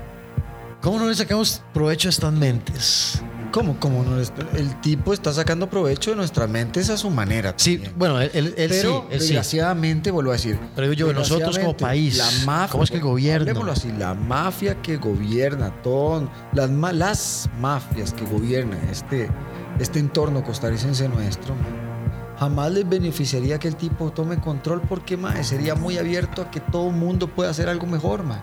[0.80, 3.22] ¿Cómo no le sacamos provecho a estas mentes?
[3.50, 3.76] ¿Cómo?
[3.78, 4.20] ¿Cómo no?
[4.20, 7.54] es- El tipo está sacando provecho de nuestras mentes a su manera.
[7.56, 9.26] Sí, bueno, él, él- él Pero sí, él sí.
[9.28, 10.58] desgraciadamente, vuelvo a decir.
[10.76, 13.42] Pero yo, nosotros como país, la mafia, ¿cómo es que el gobierno?
[13.42, 19.30] hablemoslo así, la mafia que gobierna todo, las, las mafias que gobiernan este,
[19.78, 21.93] este entorno costarricense nuestro, man,
[22.38, 26.90] jamás les beneficiaría que el tipo tome control porque sería muy abierto a que todo
[26.90, 28.22] mundo pueda hacer algo mejor.
[28.24, 28.42] Man.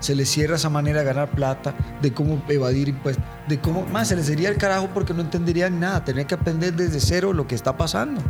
[0.00, 4.08] Se les cierra esa manera de ganar plata, de cómo evadir impuestos, de cómo más
[4.08, 7.46] se les sería el carajo porque no entenderían nada, tener que aprender desde cero lo
[7.46, 8.20] que está pasando.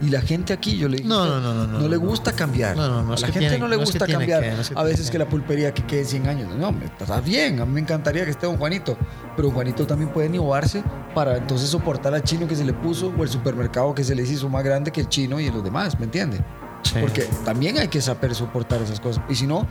[0.00, 2.76] Y la gente aquí, yo le digo, No, no, no, no, no le gusta cambiar.
[2.76, 4.44] No, no, no a la gente no le gusta cambiar.
[4.74, 5.18] a veces que.
[5.18, 6.54] la pulpería que quede 100 años.
[6.56, 7.60] No, está bien.
[7.60, 8.96] A mí me encantaría que esté don Juanito.
[9.34, 10.82] Pero Juanito también puede innovarse
[11.14, 14.30] para entonces soportar al chino que se le puso o el supermercado que se les
[14.30, 15.98] hizo más grande que el chino y los demás.
[15.98, 16.38] ¿Me entiende?
[16.82, 16.96] Sí.
[17.00, 19.24] Porque también hay que saber soportar esas cosas.
[19.28, 19.66] Y si no,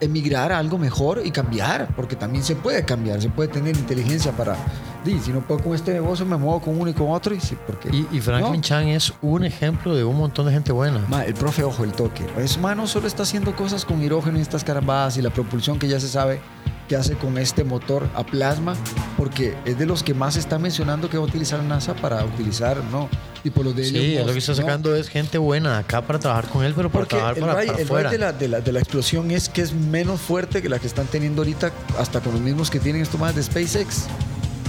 [0.00, 4.32] emigrar a algo mejor y cambiar, porque también se puede cambiar, se puede tener inteligencia
[4.32, 4.56] para,
[5.04, 7.40] di, si no puedo con este negocio, me muevo con uno y con otro, y
[7.40, 7.88] sí, porque...
[7.90, 8.60] Y, y Franklin No.
[8.60, 11.04] Chan es un ejemplo de un montón de gente buena.
[11.08, 12.24] Ma, el profe, ojo, el toque.
[12.38, 15.88] Ese mano solo está haciendo cosas con hidrógeno y estas carambadas y la propulsión que
[15.88, 16.40] ya se sabe
[16.88, 18.76] que hace con este motor a plasma,
[19.16, 22.24] porque es de los que más se está mencionando que va a utilizar NASA para
[22.24, 23.08] utilizar, ¿no?
[23.42, 24.56] Tipo los de Elon Sí, lo que está ¿no?
[24.58, 27.52] sacando es gente buena acá para trabajar con él, pero para Porque trabajar el para,
[27.54, 28.10] para el rayo afuera.
[28.10, 30.86] de, la, de, la, de la explosión es que es menos fuerte que la que
[30.86, 34.06] están teniendo ahorita, hasta con los mismos que tienen esto más de SpaceX,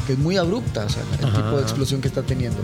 [0.06, 1.36] que es muy abrupta, o sea, el Ajá.
[1.38, 2.60] tipo de explosión que está teniendo,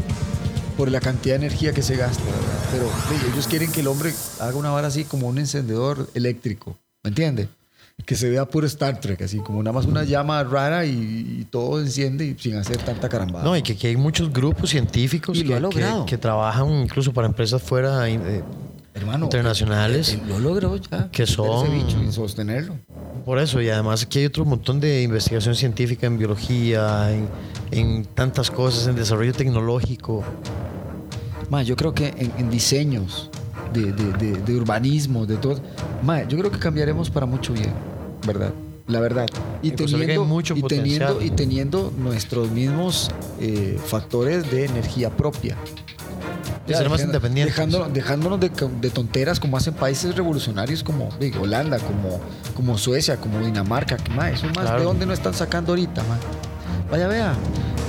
[0.78, 2.24] por la cantidad de energía que se gasta.
[2.72, 2.90] Pero
[3.32, 7.50] ellos quieren que el hombre haga una vara así como un encendedor eléctrico, ¿me entiende?
[8.06, 11.48] Que se vea puro Star Trek, así como nada más una llama rara y, y
[11.50, 13.46] todo enciende y sin hacer tanta carambada.
[13.46, 17.14] No, y que aquí hay muchos grupos científicos Y lo que, que- que trabajan incluso
[17.14, 18.44] para empresas fuera eh,
[18.94, 20.18] Hermano, internacionales.
[20.28, 21.10] lo logró ya.
[21.12, 22.76] Que ese son- bicho y sostenerlo.
[23.26, 27.30] Por eso, y además aquí hay otro montón de investigación científica en biología, en,
[27.72, 30.26] en tantas cosas, en desarrollo tecnológico.
[31.50, 33.30] Ma, yo creo que en, en diseños
[33.74, 35.60] de, de- de- de urbanismo, de todo.
[36.04, 37.72] Ma, yo creo que cambiaremos para mucho bien,
[38.26, 38.52] ¿verdad?
[38.88, 39.28] La verdad.
[39.62, 43.10] Y teniendo, mucho y, teniendo, y teniendo nuestros mismos
[43.40, 45.56] eh, factores de energía propia.
[46.68, 47.56] De ser más dejando- independientes.
[47.56, 48.52] Dejándonos, dejándonos de,
[48.82, 52.20] de tonteras como hacen países revolucionarios como digo, Holanda, como,
[52.56, 53.96] como Suecia, como Dinamarca.
[53.98, 54.80] Que, eso más Claro.
[54.80, 56.18] de dónde no están sacando ahorita, ma.
[56.92, 57.34] Vaya, vea.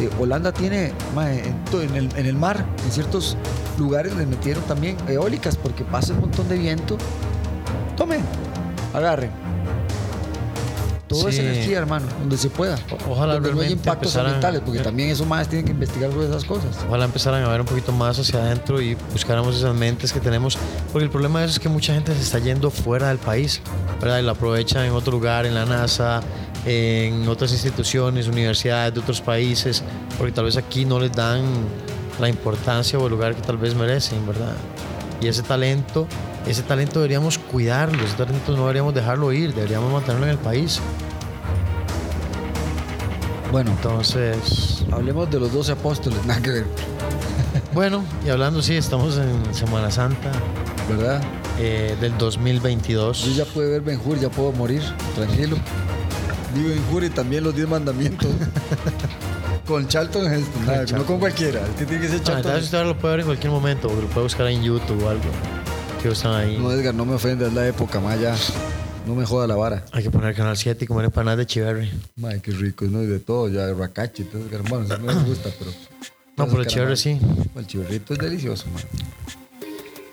[0.00, 1.54] eh, Holanda tiene ma, en,
[1.94, 3.36] el, en el mar, en ciertos
[3.78, 6.96] lugares le metieron también eólicas porque pasa un montón de viento.
[7.96, 8.20] Tomen,
[8.92, 9.30] agarren.
[11.20, 11.40] Todo es Sí.
[11.42, 12.76] energía, hermano, donde se pueda.
[12.90, 16.10] O- ojalá donde no hay impactos empezaran- ambientales, porque también eso más tienen que investigar
[16.12, 16.76] sobre esas cosas.
[16.88, 20.58] Ojalá empezaran a ver un poquito más hacia adentro y buscáramos esas mentes que tenemos.
[20.92, 23.60] Porque el problema de eso es que mucha gente se está yendo fuera del país,
[24.00, 24.18] ¿verdad?
[24.18, 26.20] Y la aprovecha en otro lugar, en la NASA,
[26.66, 29.82] en otras instituciones, universidades de otros países,
[30.18, 31.42] porque tal vez aquí no les dan
[32.20, 34.52] la importancia o el lugar que tal vez merecen, ¿verdad?
[35.20, 36.06] Y ese talento,
[36.46, 40.80] ese talento deberíamos cuidarlo, ese talento no deberíamos dejarlo ir, deberíamos mantenerlo en el país.
[43.52, 46.66] Bueno, Entonces, hablemos de los 12 apóstoles, nada que ver,
[47.72, 50.32] bueno, y hablando, sí, estamos en Semana Santa.
[50.88, 51.22] ¿verdad?
[51.58, 53.24] eh, del 2022.
[53.24, 54.82] Yo ya puedo ver Ben Hur, ya puedo morir,
[55.14, 55.56] tranquilo.
[56.54, 58.28] Digo Ben Hur y también los 10 mandamientos.
[59.66, 61.04] con Charlton Heston, nada, no Charlton.
[61.06, 61.60] con cualquiera.
[61.66, 63.88] Es que tiene que ser Ah, Charlton entonces usted lo puede ver en cualquier momento,
[63.88, 65.24] lo puede buscar en YouTube o algo.
[66.02, 66.58] Que están ahí.
[66.58, 68.34] No, Edgar, no me ofendas, la época, ma, ya.
[69.06, 69.84] No me joda la vara.
[69.92, 71.90] Hay que poner Canal 7 y comer empanadas de chiverri.
[72.16, 73.02] Madre, qué rico, ¿no?
[73.02, 74.62] Y de todo, ya, racache, todo, Edgar.
[74.68, 75.70] Bueno, eso no me gusta, pero...
[76.36, 77.18] No, pero el chiverri sí.
[77.54, 78.82] El chiverrito es delicioso, man.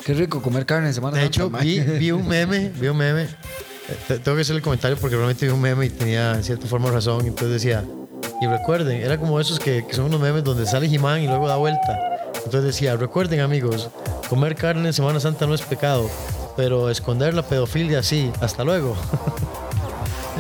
[0.06, 2.98] Qué rico comer carne en Semana De Santa, hecho, vi, vi un meme, vi un
[2.98, 3.24] meme.
[3.24, 3.28] Eh,
[4.08, 6.68] te- Tengo que hacer el comentario porque realmente vi un meme y tenía en cierta
[6.68, 7.26] forma razón.
[7.26, 7.84] Entonces decía,
[8.42, 11.48] y recuerden, era como esos que, que son unos memes donde sale Jimán y luego
[11.48, 12.00] da vuelta.
[12.36, 13.90] Entonces decía, recuerden amigos,
[14.30, 16.10] comer carne en Semana Santa no es pecado,
[16.58, 18.32] pero esconder la pedofilia sí.
[18.42, 18.96] Hasta luego.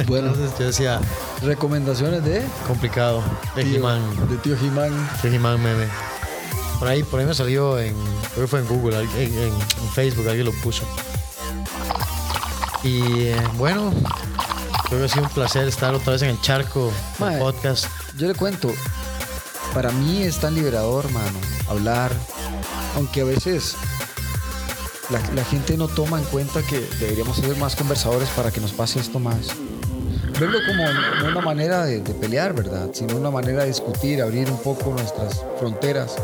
[0.07, 0.99] Bueno, Entonces yo decía,
[1.43, 2.41] recomendaciones de...
[2.65, 3.21] complicado.
[3.57, 3.99] De Jimán.
[4.29, 4.89] De tío Jimán.
[5.21, 5.85] De Jimán meme.
[6.79, 7.93] Por ahí, por ahí me salió en,
[8.33, 10.83] creo que fue en Google, en, en- en Facebook, alguien lo puso.
[12.83, 13.91] Y eh, bueno,
[14.91, 16.91] creo que ha sido un placer estar otra vez en el charco
[17.39, 17.85] podcast.
[18.17, 18.69] Yo le cuento,
[19.73, 21.39] para mí es tan liberador, mano,
[21.69, 22.11] hablar,
[22.97, 23.77] aunque a veces
[25.09, 28.73] la, la gente no toma en cuenta que deberíamos ser más conversadores para que nos
[28.73, 29.55] pase esto más.
[30.37, 30.83] Verlo como
[31.21, 32.89] no una manera de, de pelear, ¿verdad?
[32.91, 36.17] Sino una manera de discutir, abrir un poco nuestras fronteras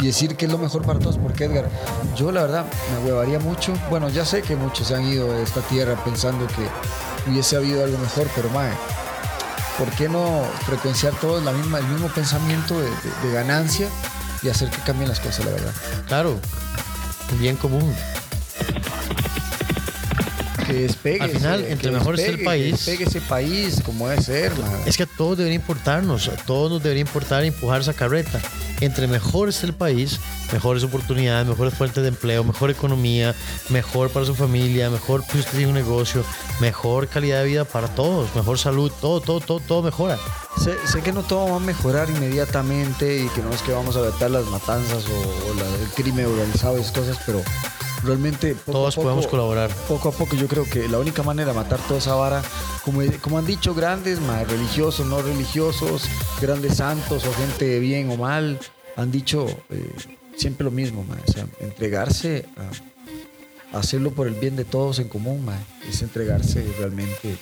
[0.00, 1.18] y decir qué es lo mejor para todos.
[1.18, 1.68] Porque Edgar,
[2.16, 3.72] yo la verdad me huevaría mucho.
[3.90, 7.84] Bueno, ya sé que muchos se han ido de esta tierra pensando que hubiese habido
[7.84, 8.72] algo mejor, pero mae,
[9.78, 12.88] ¿por qué no frecuenciar todos la misma, el mismo pensamiento de,
[13.22, 13.88] de- ganancia
[14.42, 15.72] y hacer que cambien las cosas, la verdad?
[16.06, 16.38] Claro,
[17.38, 17.94] bien común.
[20.72, 21.22] Que despegue.
[21.22, 24.70] Al final, entre que mejor esté el país- despegue ese país como debe ser, man.
[24.86, 28.40] Es que a todos debería importarnos, a todos nos debería importar empujar esa carreta.
[28.80, 30.18] Entre mejor esté el país,
[30.52, 33.34] mejores oportunidades, mejores fuentes de empleo, mejor economía,
[33.68, 36.24] mejor para su familia, mejor si usted tiene un negocio,
[36.60, 40.18] mejor calidad de vida para todos, mejor salud, todo, todo, todo, todo mejora.
[40.64, 43.96] Sé, sé que no todo va a mejorar inmediatamente y que no es que vamos
[43.96, 47.42] a vetar las matanzas o, o la- el crimen organizado y esas cosas, pero
[48.04, 49.70] realmente poco Todos a poco, podemos colaborar.
[49.88, 52.42] Poco a poco yo creo que la única manera de matar toda esa vara,
[52.84, 56.04] como, como han dicho grandes, ma, religiosos, no religiosos,
[56.40, 58.58] grandes santos o gente bien o mal,
[58.96, 59.92] han dicho eh,
[60.36, 64.98] siempre lo mismo, ma, o sea, entregarse a, a hacerlo por el bien de todos
[64.98, 67.36] en común, ma, es entregarse realmente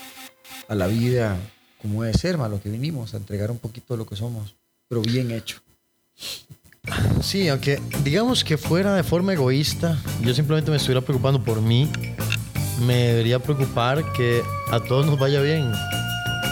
[0.68, 1.38] a la vida
[1.80, 4.56] como debe ser, ma, lo que vinimos, a entregar un poquito de lo que somos,
[4.88, 5.61] pero bien hecho.
[7.20, 11.90] Sí, aunque digamos que fuera de forma egoísta, yo simplemente me estuviera preocupando por mí,
[12.86, 15.72] me debería preocupar que a todos nos vaya bien.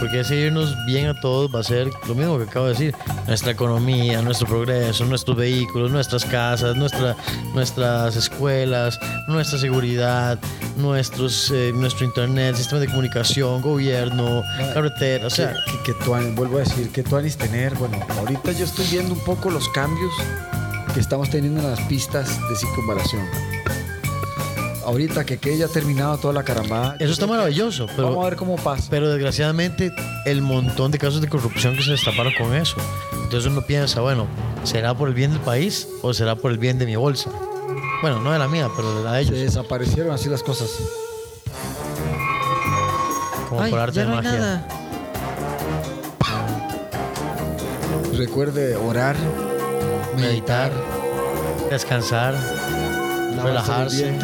[0.01, 2.95] Porque ese irnos bien a todos va a ser lo mismo que acabo de decir.
[3.26, 7.16] Nuestra economía, nuestro progreso, nuestros vehículos, nuestras casas, nuestra,
[7.55, 10.39] nuestras escuelas, nuestra seguridad,
[10.76, 14.43] nuestros, eh, nuestro internet, sistema de comunicación, gobierno,
[14.74, 15.26] carretera.
[15.26, 18.64] O sea, que, que, que tuan- vuelvo a decir, que tuanis tener, bueno, ahorita yo
[18.64, 20.12] estoy viendo un poco los cambios
[20.95, 23.22] que estamos teniendo en las pistas de circunvalación.
[24.87, 26.97] Ahorita que, que ya ha terminado toda la carambada.
[27.01, 27.87] eso está maravilloso.
[27.97, 28.87] Pero Vamos a ver cómo pasa.
[28.89, 29.93] Pero desgraciadamente
[30.24, 32.76] el montón de casos de corrupción que se destaparon con eso.
[33.24, 34.26] Entonces uno piensa, bueno,
[34.62, 37.30] ¿será por el bien del país o será por el bien de mi bolsa?
[38.01, 39.41] Bueno, no de la mía, pero de la de Se ellos.
[39.55, 40.70] desaparecieron así las cosas.
[43.49, 44.39] Como Ay, por arte ya de no hay magia.
[44.39, 44.68] nada.
[48.16, 49.16] Recuerde orar,
[50.16, 50.72] Meditar,
[51.70, 52.34] descansar,
[53.45, 54.16] relajarse.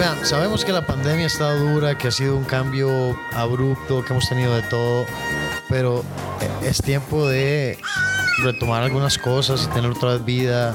[0.00, 4.14] Vean, sabemos que la pandemia ha estado dura, que ha sido un cambio abrupto, que
[4.14, 5.04] hemos tenido de todo,
[5.68, 6.02] pero
[6.40, 7.78] eh, es tiempo de
[8.42, 10.74] retomar algunas cosas y tener otra vida,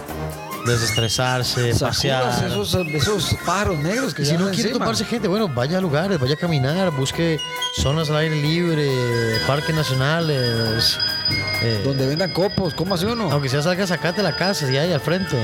[0.68, 2.46] desestresarse, pasear.
[2.46, 6.20] Esos, esos pájaros negros que Y si no quiere toparse gente, bueno, vaya a lugares,
[6.20, 7.40] vaya a caminar, busque
[7.82, 8.92] zonas al aire libre,
[9.48, 11.00] parques nacionales.
[11.64, 13.32] eh, Donde vendan copos, ¿cómo hace uno?
[13.32, 15.36] aunque sea salga, sacate la casa, si hay al frente.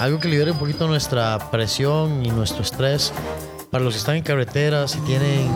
[0.00, 3.12] Algo que libere un poquito nuestra presión y nuestro estrés.
[3.70, 5.48] Para los que están en carretera, si tienen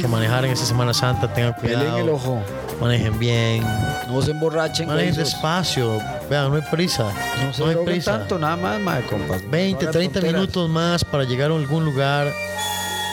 [0.00, 2.38] que manejar en esta Semana Santa, tengan Peleen el cuidado, ojo.
[2.80, 3.64] manejen bien,
[4.08, 4.86] No se emborrachen.
[4.86, 5.98] manejen despacio.
[6.30, 7.10] Vean, no hay prisa,
[7.44, 8.18] No se no hay prisa.
[8.18, 9.42] tanto, nada más, madre, compas.
[9.50, 10.40] 20, No hagan 30 tonteras.
[10.40, 12.28] minutos más para llegar a algún lugar.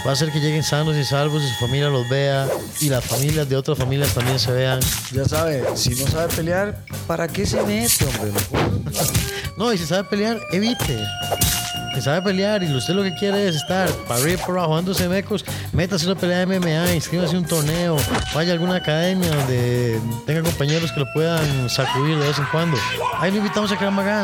[0.08, 2.48] Va a hacer que lleguen sanos y salvos y su familia los vea
[2.80, 4.80] y las familias de otras familias también se vean.
[5.12, 6.78] Ya sabe, si no sabe pelear,
[7.08, 8.32] ¿para qué se mete, hombre?
[9.58, 10.98] No, y si sabe pelear, evite.
[11.94, 14.76] Si sabe pelear y usted lo que quiere es estar para arriba y por abajo
[14.76, 15.44] dándose mecos,
[15.74, 17.98] métase una pelea de MMA, inscríbase a un torneo,
[18.34, 22.78] vaya a alguna academia donde tenga compañeros que lo puedan sacudir de vez en cuando.
[23.20, 24.22] Ahí lo invitamos a Kramaga.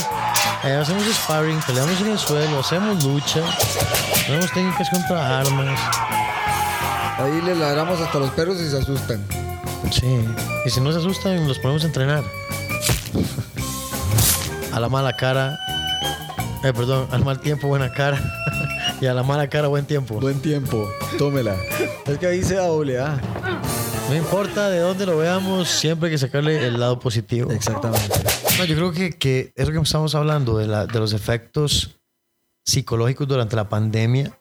[0.64, 3.42] Ahí hacemos sparring, peleamos en el suelo, hacemos lucha,
[4.26, 5.80] tenemos técnicas contra armas.
[7.18, 9.24] Ahí le ladramos hasta los perros y se asustan.
[9.92, 10.26] Sí.
[10.66, 12.24] Y si no se asustan, los ponemos a entrenar.
[14.72, 15.58] A la mala cara.
[16.64, 18.20] Eh, perdón, al mal tiempo, buena cara.
[19.02, 20.16] y a la mala cara, buen tiempo.
[20.20, 21.56] Buen tiempo, tómela.
[22.08, 23.20] Es que ahí se da doble A.
[24.10, 27.52] No importa de dónde lo veamos, siempre hay que sacarle el lado positivo.
[27.52, 28.20] Exactamente.
[28.58, 31.96] No, yo creo que, que eso que estamos hablando de, la- de los efectos
[32.64, 34.38] psicológicos durante la pandemia,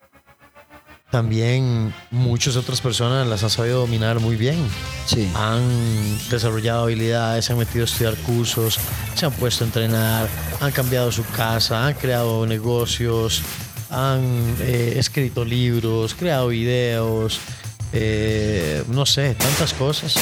[1.13, 4.57] también muchas otras personas las han sabido dominar muy bien.
[5.05, 5.31] Sí.
[5.35, 5.61] han
[6.31, 8.79] desarrollado habilidades, se han metido a estudiar cursos,
[9.15, 10.29] se han puesto a entrenar,
[10.61, 13.43] han cambiado su casa, han creado negocios,
[13.91, 14.23] han
[14.61, 17.41] eh, escrito libros, creado videos,
[17.93, 20.15] eh, no sé, tantas cosas.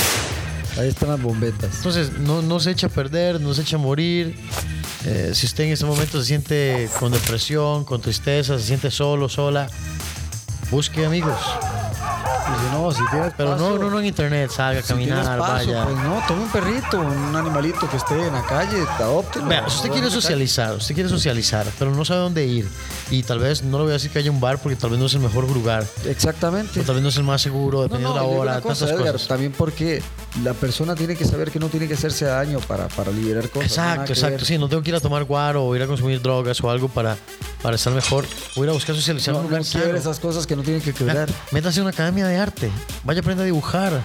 [0.77, 1.77] Ahí están las bombetas.
[1.77, 4.35] Entonces, no, no se echa a perder, no se echa a morir.
[5.07, 9.29] Eh, si usted en este momento se siente con depresión, con tristeza, se siente solo,
[9.29, 9.69] sola,
[10.71, 11.39] busque amigos.
[12.73, 15.53] No, si tienes Pero no, paso- no, no en internet, salga a si caminar, paso,
[15.73, 15.85] vaya.
[15.85, 19.47] Pues no, toma un perrito, un animalito que esté en la calle, adóptelo.
[19.47, 22.69] Vea, si usted quiere socializar, usted quiere socializar, pero no sabe dónde ir.
[23.11, 24.99] Y tal vez no le voy a decir que haya un bar porque tal vez
[25.01, 25.85] no es el mejor lugar.
[26.05, 26.81] Exactamente.
[26.81, 28.61] O tal vez no es el más seguro, No, dependiendo no, de y la hora,
[28.61, 29.29] cosa, Edgar, cosas.
[29.29, 30.03] también porque
[30.45, 33.71] la persona tiene que saber que no tiene que hacerse daño para, para liberar cosas.
[33.71, 34.37] Exacto, exacto.
[34.39, 34.45] ver.
[34.45, 36.89] Sí, no tengo que ir a tomar guaro o ir a consumir drogas o algo
[36.89, 37.17] para,
[37.63, 38.25] para estar mejor.
[38.57, 39.97] A ir a buscar socializar en No, un no lugar sano.
[39.97, 41.29] esas cosas que no tienen que quebrar.
[41.51, 42.60] Métase a una academia de arte.
[43.05, 44.03] Vaya a aprender a dibujar.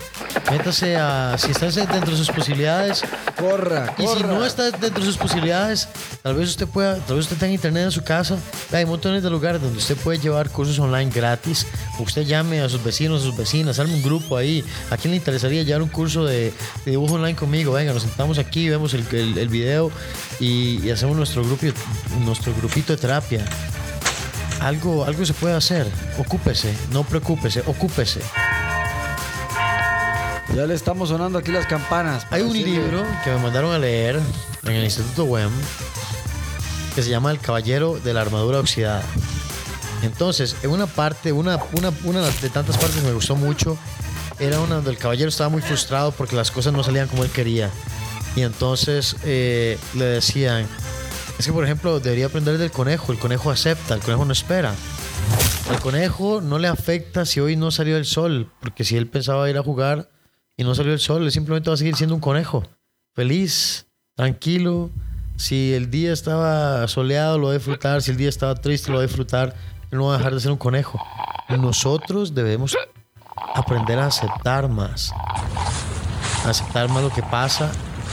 [0.51, 1.35] Métase a.
[1.37, 3.01] Si está dentro de sus posibilidades.
[3.39, 4.27] Corra, Y si corra.
[4.27, 5.89] no está dentro de sus posibilidades,
[6.23, 8.37] tal vez usted pueda, tal vez usted tenga internet en su casa.
[8.71, 11.67] Hay montones de lugares donde usted puede llevar cursos online gratis.
[11.99, 14.63] Usted llame a sus vecinos, a sus vecinas, arme un grupo ahí.
[14.89, 16.53] ¿A quién le interesaría llevar un curso de,
[16.85, 17.73] de dibujo online conmigo?
[17.73, 19.91] Venga, nos sentamos aquí, vemos el, el- el video
[20.39, 21.65] y, y hacemos nuestro, grupo,
[22.23, 23.43] nuestro grupito de terapia.
[24.61, 25.85] Algo, algo se puede hacer.
[26.17, 28.21] Ocúpese, no preocúpese, ocúpese.
[30.55, 32.25] Ya le estamos sonando aquí las campanas.
[32.31, 34.21] Hay un libro que me mandaron a leer
[34.63, 35.51] en el Instituto WEM
[36.95, 39.03] que se llama El Caballero de la Armadura Oxidada.
[40.01, 43.77] Entonces, en una parte, una, una, una de tantas partes que me gustó mucho,
[44.39, 47.31] era una donde el caballero estaba muy frustrado porque las cosas no salían como él
[47.31, 47.69] quería.
[48.37, 50.65] Y entonces eh, le decían,
[51.37, 54.73] es que por ejemplo debería aprender del conejo, el conejo acepta, el conejo no espera.
[55.69, 59.49] Al conejo no le afecta si hoy no salió el sol, porque si él pensaba
[59.49, 60.14] ir a jugar
[60.57, 62.63] y no salió el sol, él simplemente va a seguir siendo un conejo.
[63.13, 64.89] Feliz, tranquilo.
[65.37, 68.01] Si el día estaba soleado, lo va a disfrutar.
[68.01, 69.55] Si el día estaba triste, lo va a disfrutar.
[69.91, 70.99] Él no va a dejar de ser un conejo.
[71.49, 72.77] Nosotros debemos
[73.53, 75.11] aprender a aceptar más.
[76.45, 77.71] Aceptar más lo que pasa.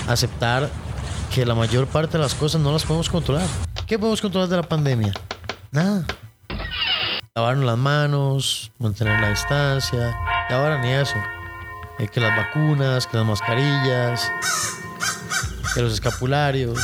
[0.09, 0.69] Aceptar
[1.33, 3.47] que la mayor parte de las cosas no las podemos controlar.
[3.87, 5.13] ¿Qué podemos controlar de la pandemia?
[5.71, 6.05] Nada
[7.35, 10.15] lavarnos las manos, mantener la distancia,
[10.51, 11.17] y ahora ni eso.
[11.99, 14.31] Eh, que las vacunas, que las mascarillas,
[15.75, 16.79] que los escapularios.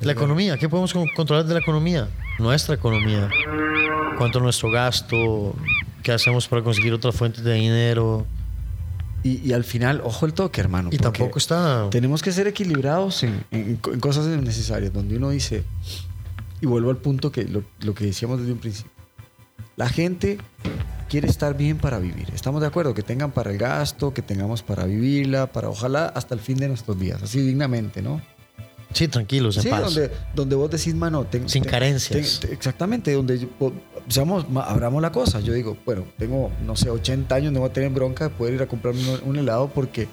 [0.00, 2.08] La economía, ¿qué podemos con- controlar de la economía?
[2.38, 3.28] Nuestra economía.
[4.16, 5.54] ¿Cuánto es nuestro gasto?
[6.02, 8.24] ¿Qué hacemos para conseguir otras fuentes de dinero?
[9.24, 10.90] Y, y al final, ojo el toque, hermano.
[10.92, 11.88] Y tampoco está...
[11.90, 15.64] Tenemos que ser equilibrados en, en- en cosas necesarias, donde uno dice,
[16.60, 18.92] y vuelvo al punto que lo, lo que decíamos desde un principio,
[19.76, 20.38] la gente
[21.08, 22.28] quiere estar bien para vivir.
[22.34, 26.34] Estamos de acuerdo, que tengan para el gasto, que tengamos para vivirla, para ojalá hasta
[26.34, 28.20] el fin de nuestros días, así dignamente, ¿no?
[28.92, 29.82] Sí, tranquilos, en Sí, paz.
[29.82, 32.40] donde, donde vos decís, mano, ten- Sin ten- carencias.
[32.40, 33.48] ten- exactamente, donde yo-
[34.62, 35.40] abramos la cosa.
[35.40, 38.54] Yo digo, bueno, tengo, no sé, 80 años, no voy a tener bronca de poder
[38.54, 40.08] ir a comprarme un, un helado porque,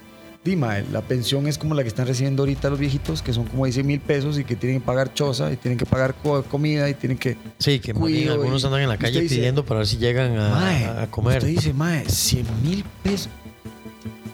[0.45, 3.65] dima, la pensión es como la que están recibiendo ahorita los viejitos, que son como
[3.65, 6.87] 10 mil pesos y que tienen que pagar choza y tienen que pagar co- comida
[6.89, 7.35] y tienen que.
[7.57, 10.49] Sí, que cuido algunos andan en la calle dice, pidiendo para ver si llegan a,
[10.51, 11.39] Mae, a comer.
[11.39, 13.29] Usted dice, mae, 100 mil pesos.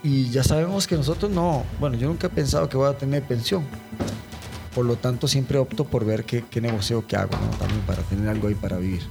[0.04, 1.64] Y ya sabemos que nosotros no.
[1.80, 3.64] Bueno, yo nunca he pensado que voy a tener pensión.
[4.74, 7.56] Por lo tanto, siempre opto por ver qué, qué negocio que hago, ¿no?
[7.58, 9.02] También para tener algo ahí para vivir.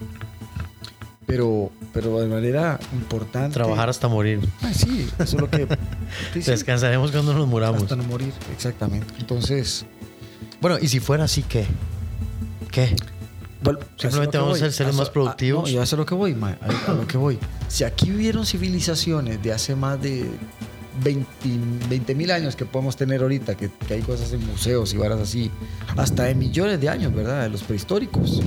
[1.25, 3.53] Pero, pero de manera importante.
[3.53, 4.39] Trabajar hasta morir.
[4.61, 5.67] Ah, sí, eso es lo que.
[6.35, 7.83] Descansaremos cuando nos muramos.
[7.83, 9.13] hasta no morir, exactamente.
[9.19, 9.85] Entonces.
[10.59, 11.65] Bueno, y si fuera así, ¿qué?
[12.71, 12.95] ¿Qué?
[13.63, 15.63] Bueno, Simplemente vamos que a ser seres más productivos.
[15.69, 17.37] Ah, no, yo a lo que voy, mae, a, a lo que voy.
[17.67, 20.25] Si aquí hubieron civilizaciones de hace más de
[21.03, 25.19] 20 mil años que podemos tener ahorita, que, que hay cosas en museos y varas
[25.19, 25.51] así,
[25.95, 27.43] hasta de millones de años, ¿verdad?
[27.43, 28.41] De los prehistóricos.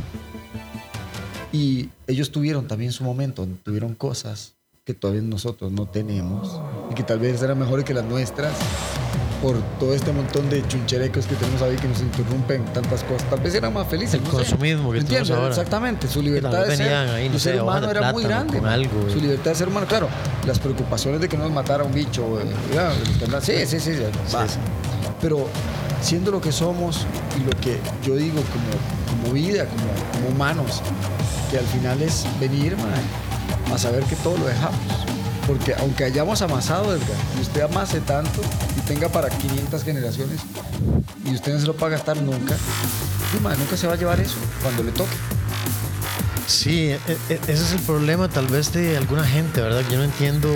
[1.54, 7.04] Y ellos tuvieron también su momento, tuvieron cosas que todavía nosotros no tenemos y que
[7.04, 8.52] tal vez eran mejores que las nuestras
[9.40, 13.30] por todo este montón de chuncherecos que tenemos ahí que nos interrumpen tantas cosas.
[13.30, 14.14] Tal vez eran más felices.
[14.14, 14.36] El no sé.
[14.38, 15.48] consumismo que ¿Me tenemos ahora.
[15.50, 16.08] Exactamente.
[16.08, 18.58] Su libertad de ser, ahí, no de sé, ser humano era muy grande.
[18.58, 19.20] algo, Su güey.
[19.20, 20.08] libertad de ser humano, claro.
[20.46, 22.26] Las preocupaciones de que no nos matara un bicho.
[22.74, 23.40] ya, ¿verdad?
[23.44, 23.92] Sí, sí, sí.
[23.94, 24.02] sí,
[24.48, 24.58] sí.
[25.20, 25.46] Pero
[26.00, 27.06] siendo lo que somos
[27.40, 30.82] y lo que yo digo como, vida, como, humanos,
[31.50, 34.78] que al final es venir man, a saber que todo lo dejamos.
[35.46, 38.40] Porque aunque hayamos amasado, y usted amase tanto
[38.76, 40.40] y tenga para 500 generaciones
[41.24, 42.56] y usted no se lo va a gastar nunca,
[43.58, 45.14] nunca se va a llevar eso cuando le toque.
[46.46, 46.98] Sí, e-
[47.28, 49.82] e- ese es el problema tal vez de alguna gente, ¿verdad?
[49.90, 50.50] Yo no entiendo...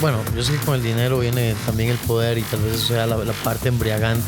[0.00, 2.88] Bueno, yo sé que con el dinero viene también el poder y tal vez eso
[2.88, 4.22] sea la parte embriagante.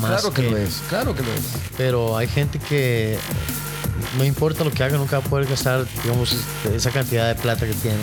[0.00, 1.40] Más claro que, lo es, claro que lo es.
[1.76, 3.18] Pero hay gente que
[4.18, 6.36] no importa lo que haga, nunca va a poder gastar, digamos,
[6.74, 7.98] esa cantidad de plata que tiene.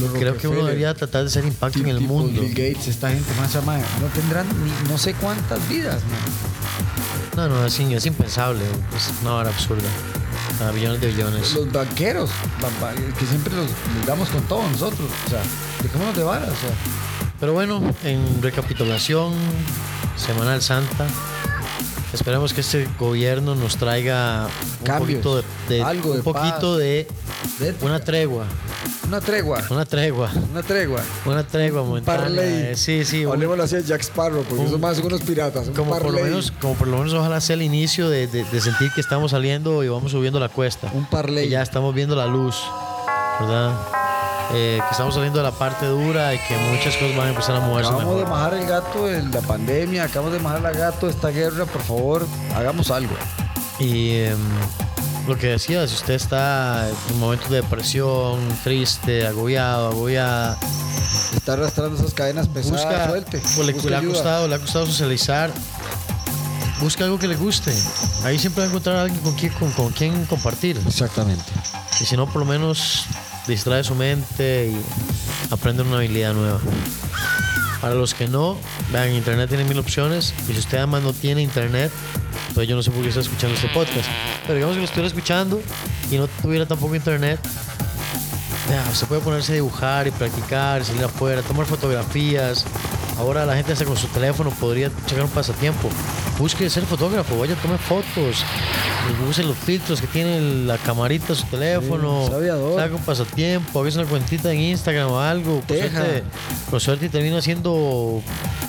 [0.00, 2.40] Los Creo que uno debería tratar de hacer impacto en el mundo.
[2.40, 6.20] Bill Gates, esta gente más ama, no tendrán ni, no sé cuántas vidas, man.
[7.36, 8.62] No, no, es, es impensable.
[8.96, 9.88] Es una vara absurda.
[10.66, 11.54] A billones de billones.
[11.54, 13.66] Los banqueros, ba- ba- que siempre los,
[13.96, 15.08] les damos con todo nosotros.
[15.26, 15.40] O sea,
[15.82, 16.48] dejémonos de varas.
[16.48, 16.70] O sea,
[17.40, 19.32] Pero bueno, en recapitulación,
[20.16, 21.06] Semanal Santa,
[22.12, 24.46] esperemos que este gobierno nos traiga
[24.80, 25.36] un Cambios, poquito
[25.68, 26.78] de, de- algo un de poquito paz.
[26.78, 27.08] de
[27.58, 27.86] de ética.
[27.86, 28.44] una tregua,
[29.08, 31.00] una tregua, una tregua, una tregua.
[31.26, 32.20] una tregua momentánea.
[32.22, 32.44] Parley.
[32.44, 35.68] eh, Sí, sí, Hablemoslo así de Jack Sparrow, porque un- son más unos piratas.
[35.68, 38.28] Un como por lo menos, como por lo menos ojalá sea el inicio de,
[38.60, 40.88] sentir que estamos saliendo y vamos subiendo la cuesta.
[40.94, 41.44] Un parlay.
[41.44, 42.56] Que ya estamos viendo la luz,
[43.40, 43.74] ¿verdad?
[44.54, 47.56] Eh, que estamos saliendo de la parte dura y que muchas cosas van a empezar
[47.56, 51.06] a moverse Acabamos de majar el gato de la pandemia, acabamos de majar la gato
[51.06, 53.14] de esta guerra, por favor, hagamos algo.
[53.78, 54.38] Y em,
[55.26, 60.58] lo que decía, si usted está en momentos de depresión, triste, agobiado, agobiada,
[61.34, 63.42] Está arrastrando esas cadenas pesadas, busca, suelte.
[63.58, 65.50] o le, ha costado, le ha costado socializar,
[66.80, 67.72] busca algo que le guste.
[68.24, 70.80] Ahí siempre va a encontrar a alguien con quien, con, con quien compartir.
[70.86, 71.44] Exactamente.
[72.00, 73.06] Y si no, por lo menos
[73.46, 76.60] distrae su mente y aprende una habilidad nueva.
[77.80, 78.56] Para los que no,
[78.92, 80.34] vean, internet tiene mil opciones.
[80.48, 81.90] Y si usted además no tiene internet,
[82.54, 84.08] pues yo no sé por qué está escuchando este podcast.
[84.42, 85.60] Pero digamos que lo estuviera escuchando
[86.10, 87.40] y no tuviera tampoco internet,
[88.94, 92.64] se puede ponerse a dibujar y practicar, salir afuera, tomar fotografías.
[93.18, 95.90] Ahora la gente hasta con su teléfono podría checar un pasatiempo.
[96.42, 98.44] Busque ser fotógrafo, vaya, tome fotos.
[99.30, 102.26] Use los filtros que tiene la camarita su teléfono.
[102.26, 102.48] Sí.
[102.80, 105.62] Haga un pasatiempo, haga una cuentita en Instagram o algo.
[105.68, 106.24] Con suerte,
[106.68, 108.20] con suerte y termina haciendo.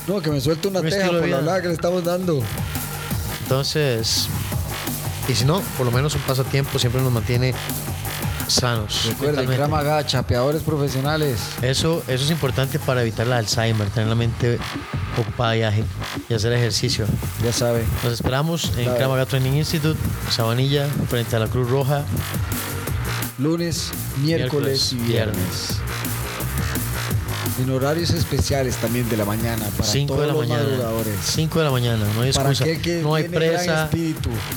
[0.05, 2.43] No, que me suelte una Un teja por la hablada que le estamos dando.
[3.41, 4.27] Entonces,
[5.27, 7.55] y si no, por lo menos un pasatiempo siempre nos mantiene
[8.55, 9.05] sanos.
[9.05, 9.47] Recuerden.
[9.47, 11.39] Kramaga, chapeadores profesionales.
[11.61, 14.59] Eso, eso es importante para evitar el Alzheimer, tener la mente
[15.17, 15.85] ocupada y ágil
[16.29, 17.05] y hacer ejercicio.
[17.43, 17.83] Ya sabe.
[18.03, 18.97] Nos esperamos en Claro.
[18.97, 19.99] Kramaga Training Institute,
[20.29, 22.03] Sabanilla, frente a la Cruz Roja.
[23.39, 25.79] Lunes, miércoles, y viernes.
[27.59, 30.63] En horarios especiales también de la mañana para 5 todos de la los mañana.
[30.69, 31.15] madrugadores.
[31.23, 32.71] 5 de la mañana, no hay Para excusa.
[33.03, 33.89] no hay presa,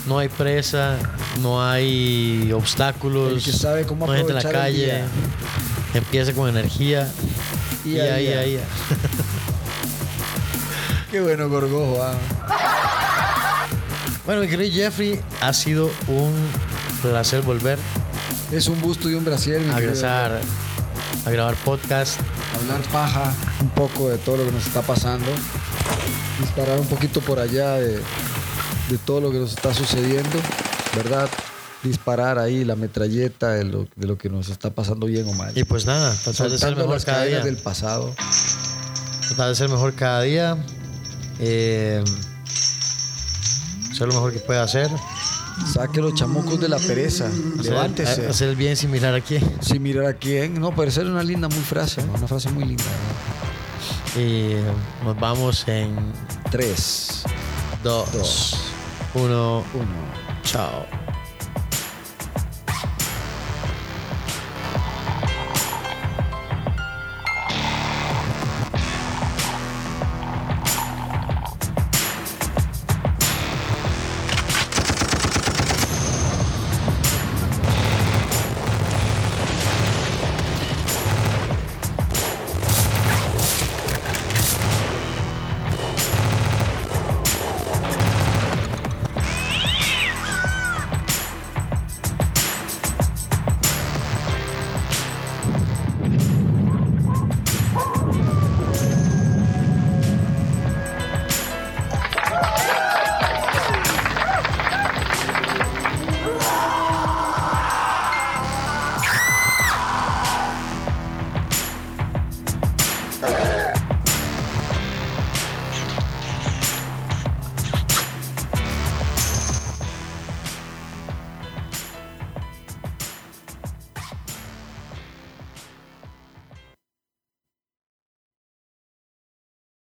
[0.06, 0.96] no hay presa,
[1.42, 3.32] no hay obstáculos.
[3.34, 5.04] El que sabe cómo no hay gente en la calle.
[5.92, 7.10] Empieza con energía.
[7.84, 8.60] Y, ahí, ahí, ahí.
[11.10, 12.02] Qué bueno, Gorgojo.
[12.02, 12.14] ah.
[14.24, 16.34] Bueno, mi querido Jeffrey, ha sido un
[17.00, 17.78] placer volver
[18.50, 19.62] Es un busto y un brasier.
[19.70, 19.76] a
[21.26, 22.20] a grabar podcast.
[22.56, 25.26] Hablar paja un poco de todo lo que nos está pasando.
[26.40, 27.96] Disparar un poquito por allá de,
[28.88, 30.38] de todo lo que nos está sucediendo.
[30.94, 31.28] ¿Verdad?
[31.82, 35.52] Disparar ahí la metralleta de lo, de lo que nos está pasando bien o mal.
[35.56, 37.40] Y pues nada, tratar de ser mejor las cada día.
[37.40, 38.14] del pasado.
[39.28, 40.56] Tratar de ser mejor cada día.
[41.38, 42.02] Eh,
[43.92, 44.90] ser lo mejor que pueda hacer.
[45.72, 47.26] Saque los chamucos de la pereza.
[47.28, 48.26] Hacer- Levántese.
[48.26, 49.38] Hacer el bien sin mirar aquí.
[49.60, 50.60] Sin mirar a quién.
[50.60, 52.02] No, pero esa una linda muy frase.
[52.04, 52.12] ¿no?
[52.14, 52.84] Una frase muy linda.
[54.16, 54.54] Y
[55.04, 55.94] nos vamos en
[56.50, 57.22] Tres,
[57.82, 58.56] 2, Dos.
[59.14, 59.64] 1.
[59.74, 59.86] uno.
[60.42, 60.86] Chao.